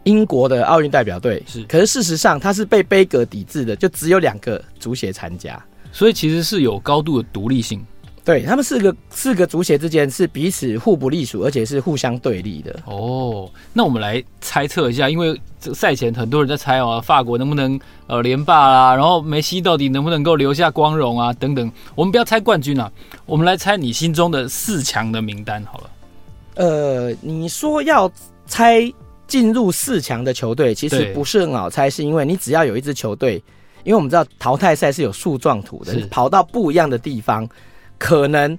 [0.03, 7.85] 英国的奥运代表队是，可是事实上他是被杯葛抵制的，就只有两个足协参加，所以其实是有高度的独立性。
[8.27, 12.77] 对，他们四个四个足协之间是彼此互不隶属，而且是互相对立的。
[12.83, 21.71] 哦，那我们来猜测一下，因为这赛前很多人在猜哦，法国能不能呃连霸啦，然后梅西到底能不能够留下光荣啊等等。
[21.95, 22.91] 我们不要猜冠军啊，
[23.25, 25.89] 我们来猜你心中的四强的名单好了。
[26.55, 28.11] 呃，你说要
[28.45, 28.91] 猜。
[29.25, 33.43] 进入四强的球队其实不是很好猜，是因为你只要有一支球队，
[33.83, 37.45] 因为我们知道淘汰赛是有树状图的，跑到不一样的地方，
[37.97, 38.57] 可能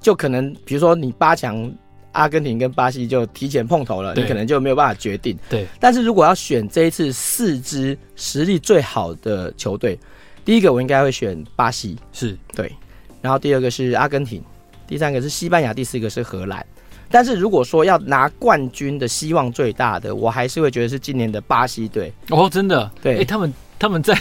[0.00, 1.72] 就可能，比如说你八强
[2.12, 5.36] 阿根廷跟巴西就提前碰头了，你可能就没有办法决定。
[5.48, 9.98] 对，但是如果要选这一次四支实力最好的球队，
[10.44, 12.36] 第一个我应该会选巴西，是。
[12.54, 12.72] 对，
[13.20, 14.42] 然后第二个是阿根廷，
[14.86, 16.64] 第三个是西班牙，第四个是荷兰。
[17.08, 22.12] 但是如果说要拿冠军的希望最大的，我还是会觉得是今年的巴西队。
[22.30, 24.14] 哦，真的，对，哎、欸，他们他们在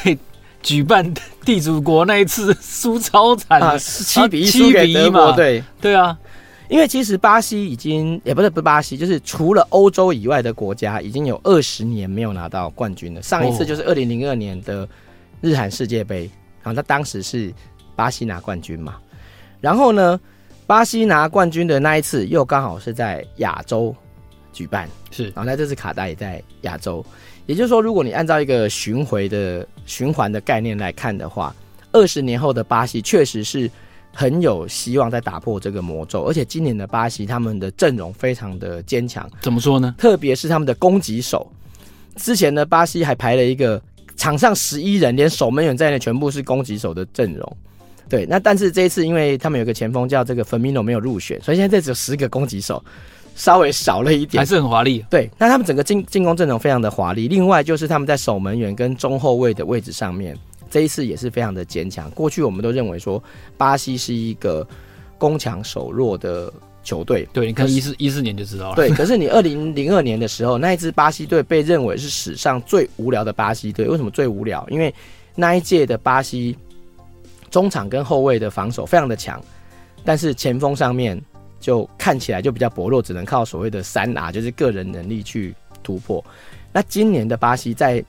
[0.65, 1.13] 举办
[1.45, 6.17] 地主国那一次输超惨啊，七比一输给德国对，对啊，
[6.67, 13.21] 因为其实巴西已经也不是不是巴西，就是除了欧洲以外的国家，已经有二十年没有拿到冠军了。
[13.21, 14.85] 上一次就是二零零二年的
[15.39, 16.29] 日韩世界杯，
[16.63, 17.53] 然后他当时是
[17.95, 18.95] 巴西拿冠军嘛，
[19.61, 20.19] 然后呢？
[20.67, 23.95] 巴西拿冠军的那一次，又刚好是在亚洲
[24.55, 25.25] 举办，是。
[25.25, 27.05] 然后那这次卡达也在亚洲，
[27.45, 31.53] 也就是说，如果你按照一个巡回的循环的概念来看的话，
[31.91, 33.69] 二十年后的巴西确实是
[34.13, 36.23] 很有希望在打破这个魔咒。
[36.23, 39.29] 而且今年的巴西，他们的阵容非常的坚强。
[39.41, 39.93] 怎么说呢？
[39.97, 41.51] 特别是他们的攻击手，
[42.15, 43.81] 之前呢，巴西还排了一个
[44.15, 47.57] 场上十一人，连守门员在内全部是攻击手的阵容。
[48.07, 52.83] 对，那但是这一次，因为他们有个前锋叫这个 Firmino 没有入选，所以现在这只有十个攻击手，
[53.35, 55.05] 稍微少了一点，还是很华丽。
[55.09, 57.27] 对，那他们整个进进攻阵容非常的华丽。
[57.27, 60.35] 另外就是他们在守门员跟中后卫的位置上面，
[60.71, 62.09] 这一次也是非常的坚强。
[62.11, 63.21] 过去我们都认为说
[63.57, 64.67] 巴西是一个
[65.19, 68.75] 攻强守弱的球队，对，你看一四一四年就知道了。
[68.75, 73.87] 对，可是你二零零二年的时候，那一支巴西队被认为是史上最无聊的巴西队。
[73.87, 74.65] 为什么最无聊？
[74.69, 74.93] 因为
[75.35, 76.57] 那一届的巴西。
[77.51, 79.41] 中场跟后卫的防守非常的强，
[80.03, 81.17] 但是前锋上面
[81.59, 86.23] 就看起来就比较薄弱，只能靠所谓的三 R，就是个人能力去突破。
[86.71, 88.03] 那今年的巴西在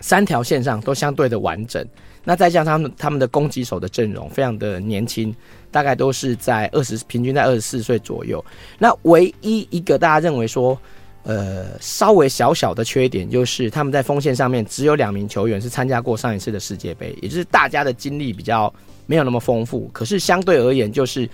[0.00, 1.86] 三条线上都相对的完整，
[2.24, 5.34] 那再加上他们他们的攻击手的阵容非常的年轻，
[5.70, 8.44] 大概都是在二十平均在二十四岁左右。
[8.78, 10.78] 那唯一一个大家认为说。
[11.24, 18.74] 呃，稍微小小的缺点就是他们在锋线上面只有两名球员是参加过上一次的世界杯，也就是大家的经历比较
[19.06, 19.88] 没有那么丰富。
[19.92, 21.30] 可是相对而言，就是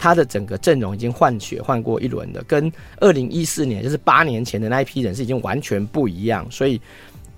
[0.00, 6.80] 他的整个阵容已经换血换过一轮的，跟二零一四年就是八年前的那一批人是已经完全不一样，所以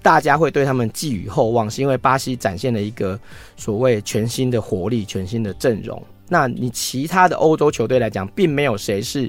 [0.01, 3.18] 大家会对他们寄予厚望，是因为巴西展现了一个
[3.57, 6.01] 所谓全新的活力、全新的阵容。
[6.29, 9.29] 那你其他的欧洲球队来讲，并没有谁是。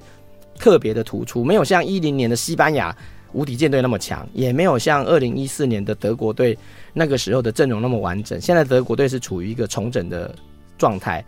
[0.55, 2.95] 特别的突出，没有像一零年的西班牙
[3.33, 6.55] 无敌舰队那么强，也没有像二零一四年的德国队
[6.93, 8.39] 那个时候的阵容那么完整。
[8.39, 10.33] 现在德国队是处于一个重整的
[10.77, 11.25] 状态，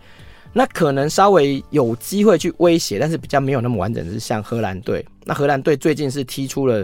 [0.56, 5.04] 那可能稍微有机会去威胁，但是比较没有那么完整，是像荷兰队。
[5.22, 6.82] 那荷兰队最近是踢出了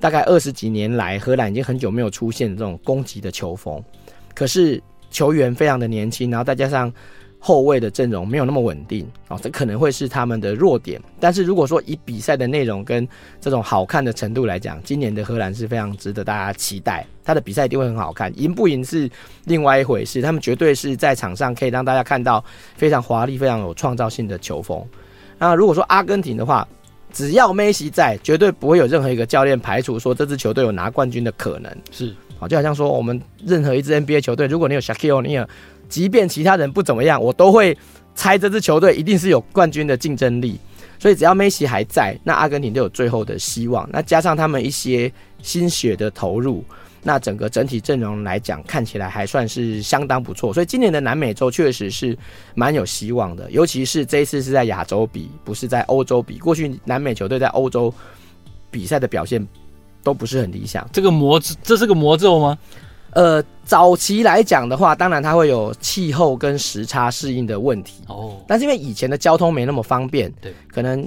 [0.00, 3.84] 大概二十几年来，荷兰已经很久没有出现这种攻击的球风，
[4.34, 6.90] 可是球员非常的年轻，然后再加上。
[7.44, 11.02] 后卫的阵容没有那么稳定哦，这可能会是他们的弱点。
[11.18, 13.06] 但是如果说以比赛的内容跟
[13.40, 17.04] 这种好看的程度来讲，今年的荷兰是非常值得大家期待。
[17.24, 19.10] 他的比赛一定会很好看，赢不赢是
[19.44, 20.22] 另外一回事。
[20.22, 22.44] 他们绝对是在场上可以让大家看到
[22.76, 24.80] 非常华丽、非常有创造性的球风。
[25.36, 26.66] 那如果说阿根廷的话，
[27.12, 31.76] 只要梅西在，绝对不会有任何一个教练排除说这支球队有拿冠军的可能。
[31.90, 35.46] 是好，就好像说我们任何一支 NBA 球队，如果你有 Shaquille O'Neal，
[35.92, 37.76] 即便其他人不怎么样，我都会
[38.14, 40.58] 猜这支球队一定是有冠军的竞争力。
[40.98, 43.86] 所以只要梅西还在，那阿根廷就有最后的希望。
[43.92, 46.64] 那加上他们一些心血的投入，
[47.02, 50.54] 那整个整体阵容来讲，看起来还算是相当不错。
[50.54, 52.16] 所以今年的南美洲确实是
[52.54, 56.38] 蛮有希望的，尤其是这一次是在亚洲比，不是在欧洲比。
[56.38, 57.92] 过去南美球队在欧洲
[58.70, 59.46] 比赛的表现
[60.02, 60.88] 都不是很理想。
[60.92, 62.56] 这个魔，这是个魔咒吗？
[63.12, 68.42] 呃，早期来讲的话，当然它会有气候跟时差适应的问题哦。
[68.48, 71.06] 但是因为以前的交通没那么方便，对，可能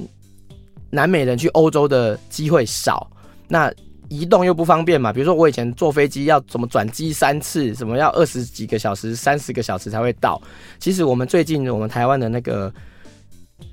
[0.89, 3.09] 南美人去欧洲的机会少，
[3.47, 3.73] 那
[4.07, 5.11] 移动又不方便嘛。
[5.11, 10.39] 比如说我以前坐飞机要怎么转机三次，什么要二十几个小时、三十个小时才会到。
[10.79, 12.71] 其实我们最近我们台湾的那个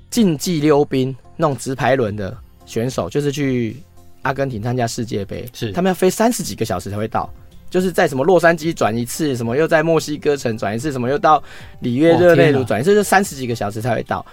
[0.09, 3.77] 竞技溜冰那种直排轮的选手，就是去
[4.23, 7.31] 阿根廷参加世界杯，是他们要飞三十几个小时才会到。
[7.73, 11.41] 就是在什么洛杉矶转一次，什么又在墨西哥城转一次，什么又到
[11.79, 14.23] 里约热内卢转一次，就三十几个小时才会到。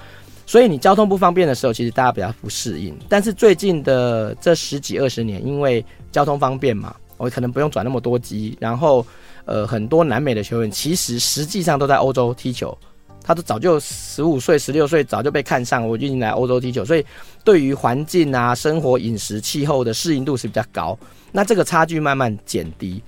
[0.45, 2.95] 所以你交通不方便的时候，其实大家比较不适应。
[3.09, 9.07] 但是最近的这十几二十年，因为交通方便嘛，我可能不用转那么多机，然后
[9.47, 12.77] 呃，很多南美的球员其实实际上都在欧洲踢球，
[13.23, 17.03] 他都早就十五岁、十六岁早就被看上，我就已经来欧洲踢球，所以
[17.43, 20.99] 对于环境啊、生活、饮食、气候的适应度是比较高。
[21.33, 23.03] 那这个差距慢慢减低。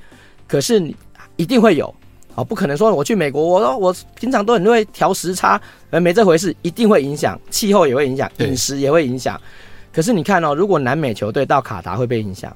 [0.52, 0.94] 可是你
[1.36, 1.94] 一定会有，
[2.34, 5.58] 哦，不可能说我去美国，我说我平常都很会调时差，
[5.90, 9.40] 而没这回事，一定会影响，气候也会影响，饮食也会影响。
[9.94, 12.54] 可是你看哦，如果南美球队到卡达会被影响，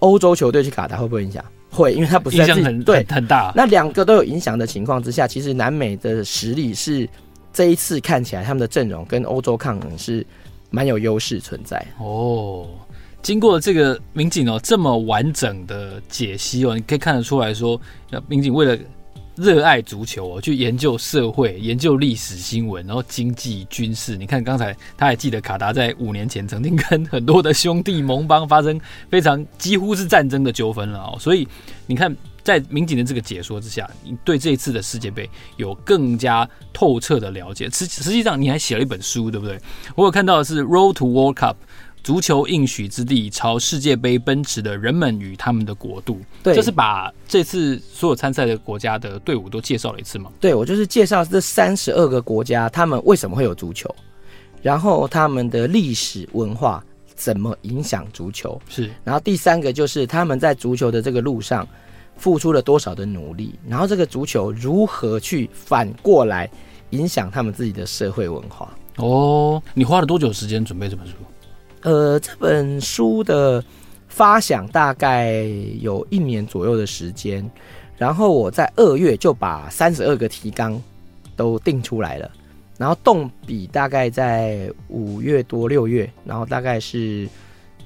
[0.00, 1.42] 欧洲球队去卡达会不会影响？
[1.70, 3.50] 会，因为它不是在自己很对很大。
[3.56, 7.08] 那两个都有影响的情况之下，其实南美的实力是
[7.54, 10.26] 这一次看起来他们的阵容跟欧洲抗衡是
[10.68, 12.66] 蛮有优势存在哦。
[13.22, 17.80] 经过这个民警哦这么完整的解析哦，你可以看得出来说，
[18.26, 18.78] 民警为了
[19.36, 24.16] 热爱足球哦，去研究社会、研究历史新闻，然后经济、军事。
[24.16, 28.78] 你看刚才他还记得卡达在五年前曾经跟很多的兄弟盟邦发生
[29.10, 31.16] 非常几乎是战争的纠纷了哦。
[31.18, 31.46] 所以
[31.86, 37.68] 你看，在民警的这个解说之下，你对这一次的世界杯有更加透彻的了解。
[37.70, 39.58] 实实际上你还写了一本书，对不对？
[39.94, 41.52] 我有看到的是《Road to World Cup》。
[42.02, 46.20] 足球应许之地，朝世界杯奔驰的人们与他们的国度。
[46.42, 50.30] 对，就是把这次所有参赛的国家的队伍都介绍了一次嘛？
[50.40, 53.94] 对，我就是介绍这三十二个国家，他们为什么会有足球，
[54.62, 56.84] 然后他们的历史文化
[57.14, 58.60] 怎么影响足球。
[58.68, 61.68] 是，然后第三个就是他们在足球的这个路上
[62.16, 66.50] 付出了多少的努力，然后这个足球如何去反过来
[66.90, 68.74] 影响他们自己的社会文化。
[68.96, 71.12] 哦，你花了多久时间准备这本书？
[71.82, 73.64] 呃，这本书的
[74.08, 75.42] 发想大概
[75.80, 77.48] 有一年左右的时间，
[77.96, 80.80] 然后我在二月就把三十二个提纲
[81.36, 82.30] 都定出来了，
[82.78, 87.28] 然后动笔大概在五月多六月，然后大概是。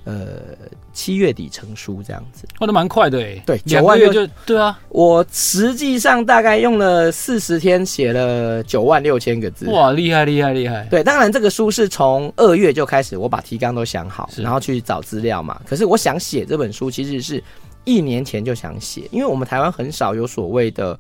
[0.04, 0.56] 呃，
[0.92, 3.42] 七月底成书这样子，画的蛮快的哎。
[3.46, 4.78] 对，九万月就对啊。
[4.90, 9.66] 我实际上大概用了四十天写了九万六千个字。
[9.70, 10.86] 哇，厉害厉害厉害！
[10.90, 15.60] 对，当然这个书是从二月就开始，我把提纲都想好，然后去找资料嘛。
[15.66, 17.42] 可是我想写这本书，其实是
[17.84, 20.98] 一年前就想写，因为我们台湾很少有所谓的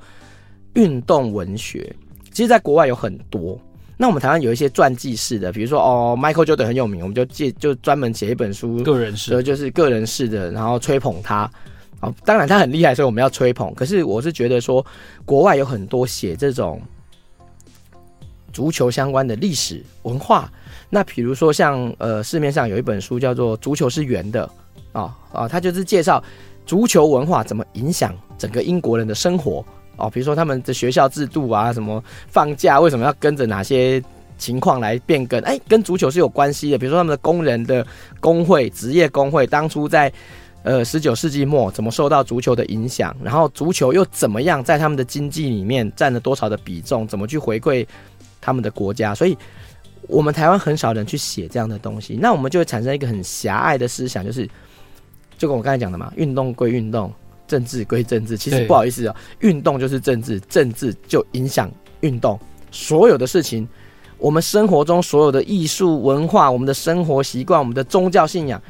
[0.72, 1.94] 运动文学，
[2.32, 3.60] 其实在国外有很多。
[3.96, 11.48] 那我们台湾有一些传记式的，比如说哦，Michael Jordan 很有名，我们就借就专门写一本书，个人式，就是个人式的，然后吹捧他。
[12.00, 13.72] 哦，当然他很厉害，所以我们要吹捧。
[13.74, 14.84] 可是我是觉得说，
[15.24, 16.82] 国外有很多写这种
[18.52, 20.50] 足球相关的历史文化。
[20.90, 24.50] 那比如说像呃，市面上有一本书叫做《足球是圆的》
[24.98, 26.22] 啊啊，它就是介绍
[26.66, 29.64] 足球文化怎么影响整个英国人的生活。
[29.96, 34.02] 哦，比如说他们的学校制度啊，什么放假为什么要跟着哪些
[34.36, 35.40] 情况来变更？
[35.42, 36.76] 哎，跟足球是有关系的。
[36.76, 37.86] 比如说他们的工人的
[38.20, 40.12] 工会、职业工会，当初在
[40.64, 47.86] 呃十九世纪末怎么受到足球的影响，然后足球又怎么样在他们的经济里面占了多少的比重，怎么去回馈
[48.40, 49.14] 他们的国家？
[49.14, 49.38] 所以，
[50.08, 54.48] 我们台湾很少人去写这样的东西，那我们就会产生一个很狭隘的思想，就是
[55.38, 57.12] 就跟我刚才讲的嘛，运动归运动。
[57.54, 62.36] 政治归政治，其实不好意思啊，运动就是政治，政治就影响运动。
[62.72, 63.68] 所有的事情，
[64.18, 68.60] 我们生活中所有的艺术文化、我们的生活习惯、我们的宗教信仰，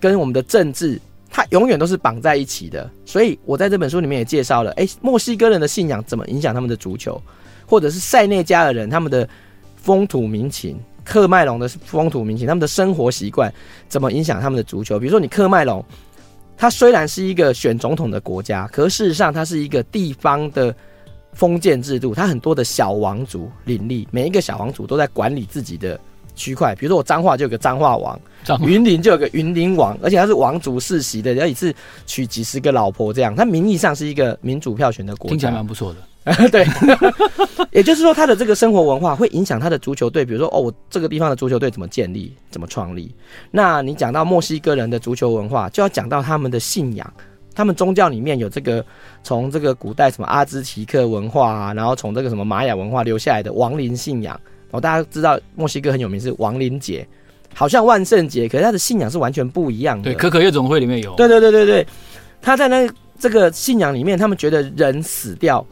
[0.00, 2.90] 跟我们的政治，它永远都是绑在一起的。
[3.04, 7.20] 所以我在这本书里面也介绍了，哎，墨西哥人的信仰怎么影响他们的足球，
[7.66, 9.28] 或者是塞内加尔人他们的
[9.76, 13.52] 风土民情，喀麦隆的风土民情，他们的生活习惯
[13.86, 14.98] 怎么影响他们的足球。
[14.98, 15.84] 比如说你喀麦隆。
[16.60, 20.74] 它虽然是一个选总统的国家，可事实上它是一个地方的
[21.32, 25.98] 封建制度，它很多的小王族林立，每一个小王族都在管理自己的
[26.34, 26.74] 区块。
[26.74, 28.20] 比如说我彰化就有个彰化王，
[28.60, 33.34] 云林就有个云林王，而且他是王族世袭的，而且是娶几十个老婆这样。
[33.34, 36.09] 它名义上是一个民主票选的国家，听起来蛮不错的。
[36.52, 36.66] 对，
[37.72, 40.24] 也就是说，他的这个生活文化会影响他的足球队。
[40.24, 43.14] 比如说，哦，我这个地方的足球队怎么建立、怎么创立？
[43.50, 47.12] 那你讲到墨西哥人的足球文化，就要讲到他们的信仰。
[47.54, 48.84] 他们宗教里面有这个
[49.22, 54.38] 从这个古代什么阿兹提克文化啊，然后从这个什么玛雅文化留下来的亡灵信仰。
[54.70, 57.06] 哦，大家知道墨西哥很有名是亡灵节，
[57.54, 60.04] 好像万圣节，可是他的信仰是完全不一样的。
[60.04, 61.14] 对，可可夜总会里面有。
[61.16, 61.86] 对对对对对，
[62.40, 65.66] 他在那这个信仰里面，他们觉得人死掉。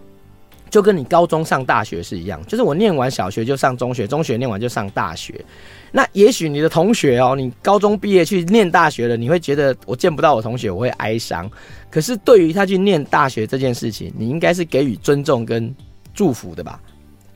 [0.71, 5.45] 就跟你高中上大学是一样，就是我念完小学就上中学，中学念完就上大学。
[5.91, 11.51] 那也许你的同学哦，你高中毕业去念大学了，你会觉得我见不到我同学，我会哀伤。
[11.91, 15.75] 可是对于他去念大学这件事情，你应该是给予尊重跟
[16.13, 16.79] 祝福的吧？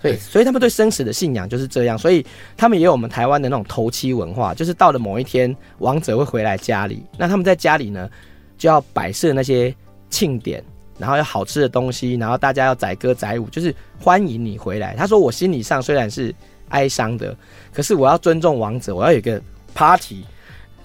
[0.02, 1.96] 所以，所以他们对生死的信仰就是这样。
[1.96, 2.26] 所以
[2.56, 8.10] 他们也有我们台湾的那种头七文化，就是到了某一天，王者会回来家里，那他们在家里呢，
[8.58, 9.74] 就要摆设那些
[10.10, 10.62] 庆典。
[10.98, 14.94] 然后有好吃的东西，然后大家要载歌载舞，就是欢迎你回来。
[14.94, 16.34] 他说：“我心理上虽然是
[16.68, 17.36] 哀伤的，
[17.72, 19.40] 可是我要尊重王者，我要有一个
[19.74, 20.24] party，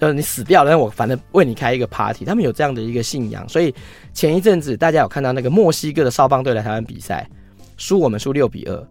[0.00, 3.74] 就是你死掉了，我反正为你开一个 party。”他们有这样的一个信仰，所以
[4.12, 7.28] 前一阵子大家有看到那个墨西哥的少棒队来台湾比赛，
[7.76, 8.88] 输我们输六比二。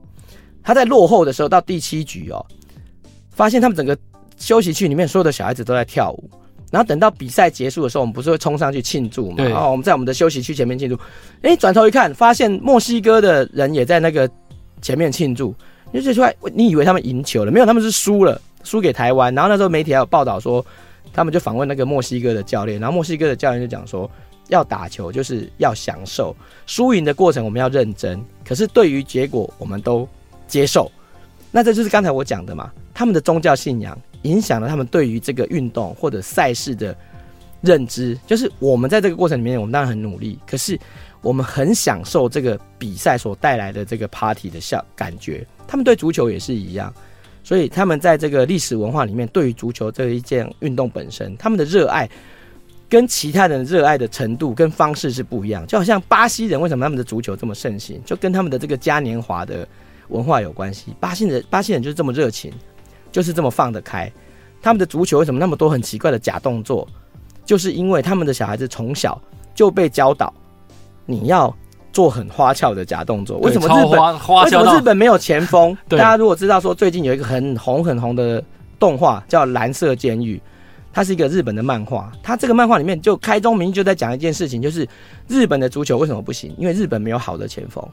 [0.63, 2.45] 他在落后的时候到第七局哦，
[3.31, 3.97] 发现他们整个
[4.37, 6.29] 休息区里面所有的小孩子都在跳舞。
[6.69, 9.43] 然后等到比赛结束的时候，我们不是会冲上去庆祝嘛？
[9.43, 10.99] 然后我们在我们的休息区前面庆祝。
[11.41, 14.29] 哎，转头一看，发现墨西哥的人也在那个
[14.81, 15.55] 前面庆祝。
[15.93, 17.51] 你就出来，你以为他们赢球了？
[17.51, 19.33] 没有，他们是输了，输给台湾。
[19.33, 20.63] 然后那时候媒体还有报道说，
[21.13, 24.11] 他们就访问那个墨西哥的教练，然后墨西哥的教练就讲说，
[24.49, 30.05] 要打球就是要享受，输赢的过程我们要认真，可是对于结果我们都
[30.45, 30.91] 接受。
[31.49, 33.97] 那这就是刚才我讲的嘛，他们的宗教信仰。
[34.23, 36.95] 影响了他们对于这个运动或者赛事的
[37.61, 40.79] 认知，就是我们在这个过程里面，我们当然很努力，可是
[41.21, 45.45] 我们很享受这个比赛所带来的这个 party 的效感觉。
[45.67, 46.93] 他们对足球也是一样，
[47.43, 52.07] 所以他们在这个历史文化里面，对于足球这一件运动本身，他们的热爱
[52.87, 55.65] 跟其他人热爱的程度跟方式是不一样。
[55.67, 59.67] 就好像巴西人为什么他们的足球这么盛行，就跟他们的这个嘉年华的
[60.09, 60.93] 文化有关系。
[60.99, 62.53] 巴西人，巴西人就是这么热情。
[63.17, 64.11] 就是这么放得开，
[64.61, 66.87] 他们的足球为什么那么多很奇怪的假动作？
[67.43, 69.19] 就是因为他们的小孩子从小
[69.55, 70.31] 就被教导，
[71.03, 71.51] 你要
[71.91, 73.39] 做很花俏的假动作。
[73.39, 74.43] 为什么日本？
[74.43, 75.75] 为什么日本没有前锋？
[75.89, 78.43] 大家如果知道说最近有一个很红很红的
[78.77, 80.37] 动画叫《蓝色监狱》，
[80.93, 82.11] 它是一个日本的漫画。
[82.21, 84.87] 它这个漫画里面就开宗明义就在讲一件事情，就是
[85.27, 86.53] 日本的足球为什么不行？
[86.55, 87.83] 因为日本没有好的前锋。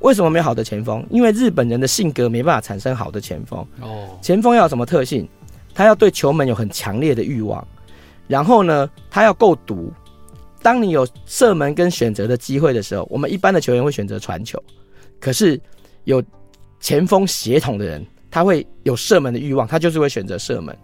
[0.00, 1.04] 为什么没有好的前锋？
[1.10, 3.58] 因为日本人的性格没办法产生好的前锋。
[3.80, 5.28] 哦，前锋要有什么特性？
[5.74, 7.66] 他要对球门有很强烈的欲望，
[8.28, 9.92] 然后呢，他要够毒。
[10.62, 14.62] 当你有射门跟选择的机会的时候，我们一般的球员会选择传球，
[15.20, 15.60] 可是
[16.04, 16.22] 有
[16.80, 20.76] 前锋协同的人，他会有射门的欲望，他就是会选择射门。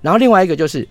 [0.00, 0.88] 然后另外一个就是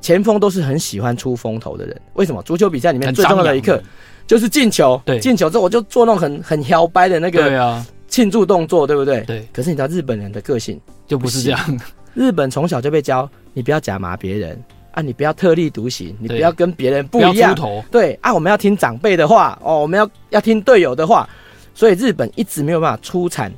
[0.00, 2.00] 前锋都是很喜欢出风头的人。
[2.14, 2.42] 为什么？
[2.42, 3.82] 足球比赛里面最重要的一刻。
[4.26, 9.20] 就是进球，对，进球之后我就做那种很很摇摆的那个庆祝动作，对不对？
[9.22, 9.48] 对。
[9.52, 11.80] 可是你知道日本人的个性就不是这样。
[12.14, 14.62] 日本从小就被教，你不要假麻别人
[14.92, 17.54] 啊，你不要特立独行，你不要跟别人不一样。
[17.90, 21.28] 对啊，我们要听长辈的话哦，我们要要听队友的话。
[21.74, 23.52] 所以日本一直没有办法出产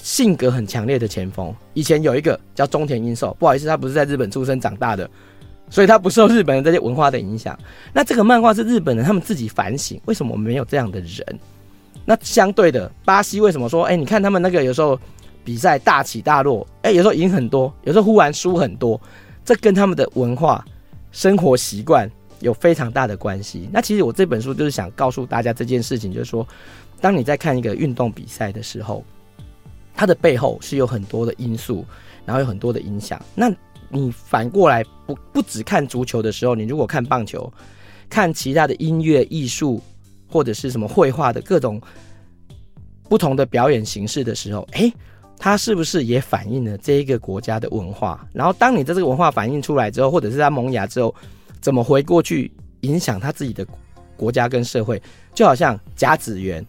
[0.00, 1.52] 性格很强烈的前锋。
[1.74, 5.10] 以前有一个叫中田英寿，不好意思，他不是在日本出生长大的。
[5.70, 7.58] 所以他不受日本人这些文化的影响。
[7.92, 11.38] 那这个漫画是日本人他们自己反省，为什么没有这样的人？
[12.04, 14.98] 那相对的，巴西为什么说，哎、你看他们那个有时候
[15.44, 18.98] 比赛大起大落，哎、有时候赢很多，有时候忽然输很多，
[19.44, 20.64] 这跟他们的文化、
[21.12, 22.10] 生活习惯
[22.40, 23.68] 有非常大的关系。
[23.70, 26.46] 那其实我这本书就是想告诉大家这件事情，就是说，
[27.00, 29.04] 当你在看一个运动比赛的时候，
[29.94, 31.84] 它的背后是有很多的因素，
[32.24, 33.20] 然后有很多的影响。
[33.34, 33.52] 那
[33.90, 37.52] 你反过来不不只看足球的时候，你如果看棒球，
[38.08, 39.82] 看其他的音乐、艺术
[40.30, 41.80] 或者是什么绘画的各种
[43.08, 44.92] 不同的表演形式的时候，诶，
[45.38, 48.26] 它是不是也反映了这一个国家的文化？
[48.32, 51.14] 然后当你的这个文化反映出来之后，或者是它萌芽之后，
[51.60, 53.66] 怎么回过去影响他自己的
[54.16, 55.00] 国家跟社会？
[55.34, 56.64] 就好像甲子园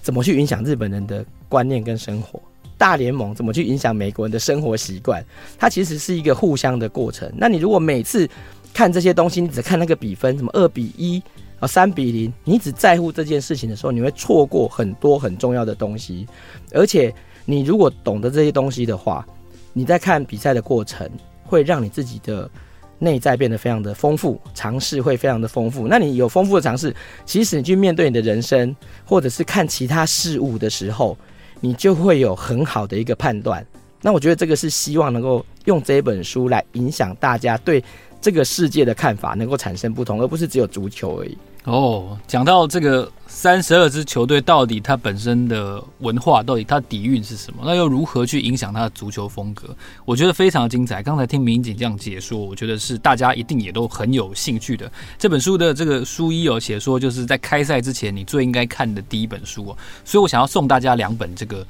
[0.00, 2.40] 怎么去影响日本人的观念跟生活？
[2.78, 5.24] 大联盟怎么去影响美国人的生活习惯？
[5.58, 7.30] 它其实是一个互相的过程。
[7.36, 8.28] 那你如果每次
[8.74, 11.22] 看这些东西，你只看那个比分，什么二比一
[11.58, 16.26] 啊，三比零，你只在乎这件事情的时候，你会错过很多很重要的东西。
[16.72, 17.14] 而且，
[17.46, 19.26] 你如果懂得这些东西的话，
[19.72, 21.10] 你在看比赛的过程，
[21.44, 22.50] 会让你自己的
[22.98, 25.88] 内在变得非常的丰富，尝试会非常的丰富。
[25.88, 31.16] 那你有丰富的尝试，其实你去面对你的人生，或者是看其他事物的时候，
[31.60, 33.64] 你就会有很好的一个判断。
[34.02, 37.82] 那我觉得这个是希望能够用这本书来影响大家对
[38.20, 41.36] 这个世界的看法，能够产生不同，而不是只有足球而已。
[41.66, 47.64] 哦，讲到这个三十二支球队，到底它本身的文化，到底它底蕴是什么？
[47.64, 49.76] 那又如何去影响它的足球风格？
[50.04, 51.02] 我觉得非常精彩。
[51.02, 54.90] 刚才听民警这样解说，我觉得是大家一定也都很有兴趣的。
[55.18, 59.76] 这本书的这个书一有写说，就是在开赛之前你最应该看的第一本书哦。
[60.04, 61.66] 所以我想要送大家两本这个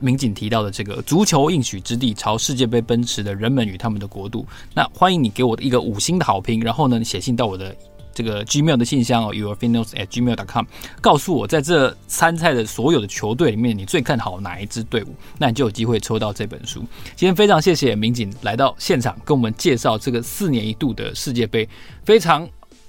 [0.00, 4.42] 民警提到的这个《足球应许之地：朝世界杯奔驰的人们与他们的国度》。
[4.74, 7.72] 那欢迎你给我的一个五星的好评，然后呢，你写信到我的。
[8.18, 10.64] 这个 Gmail 的信箱哦，your finals at gmail dot com
[11.00, 15.14] 告诉我在这参赛的所有的球队里面，你最看好哪一支队伍？
[15.38, 16.80] 那你就有机会抽到这本书。
[17.14, 21.68] 今天非常谢谢民警来到现场，跟我们介绍这个四年一度的世界杯，
[22.04, 22.44] 非常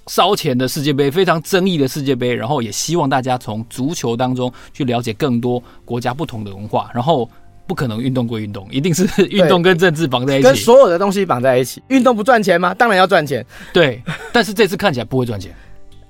[0.07, 2.33] 烧钱的世界杯，非常争议的世界杯。
[2.33, 7.29] 然后也希望大家从足球当中去了解更多国家不同的文化，然后。
[7.69, 11.79] 不可能运动归运动，一定是 运动跟政治绑在一起，跟所有的东西绑在一起。
[11.89, 12.73] 运动不赚钱吗？
[12.73, 13.45] 当然要赚钱。
[13.71, 14.01] 对，
[14.33, 15.53] 但是这次看起来不会赚钱。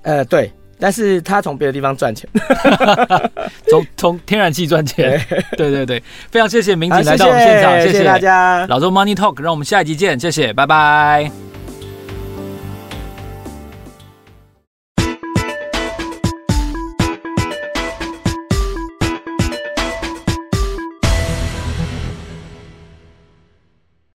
[0.03, 0.49] 呃，对，
[0.79, 2.29] 但是他从别的地方赚钱，
[3.69, 5.21] 从从天然气赚钱。
[5.57, 6.01] 对对对，
[6.31, 8.65] 非常谢谢民警来到我们现场，谢谢，谢谢大家。
[8.67, 11.58] 老周 Money Talk，让我们下一集见，谢谢，拜拜。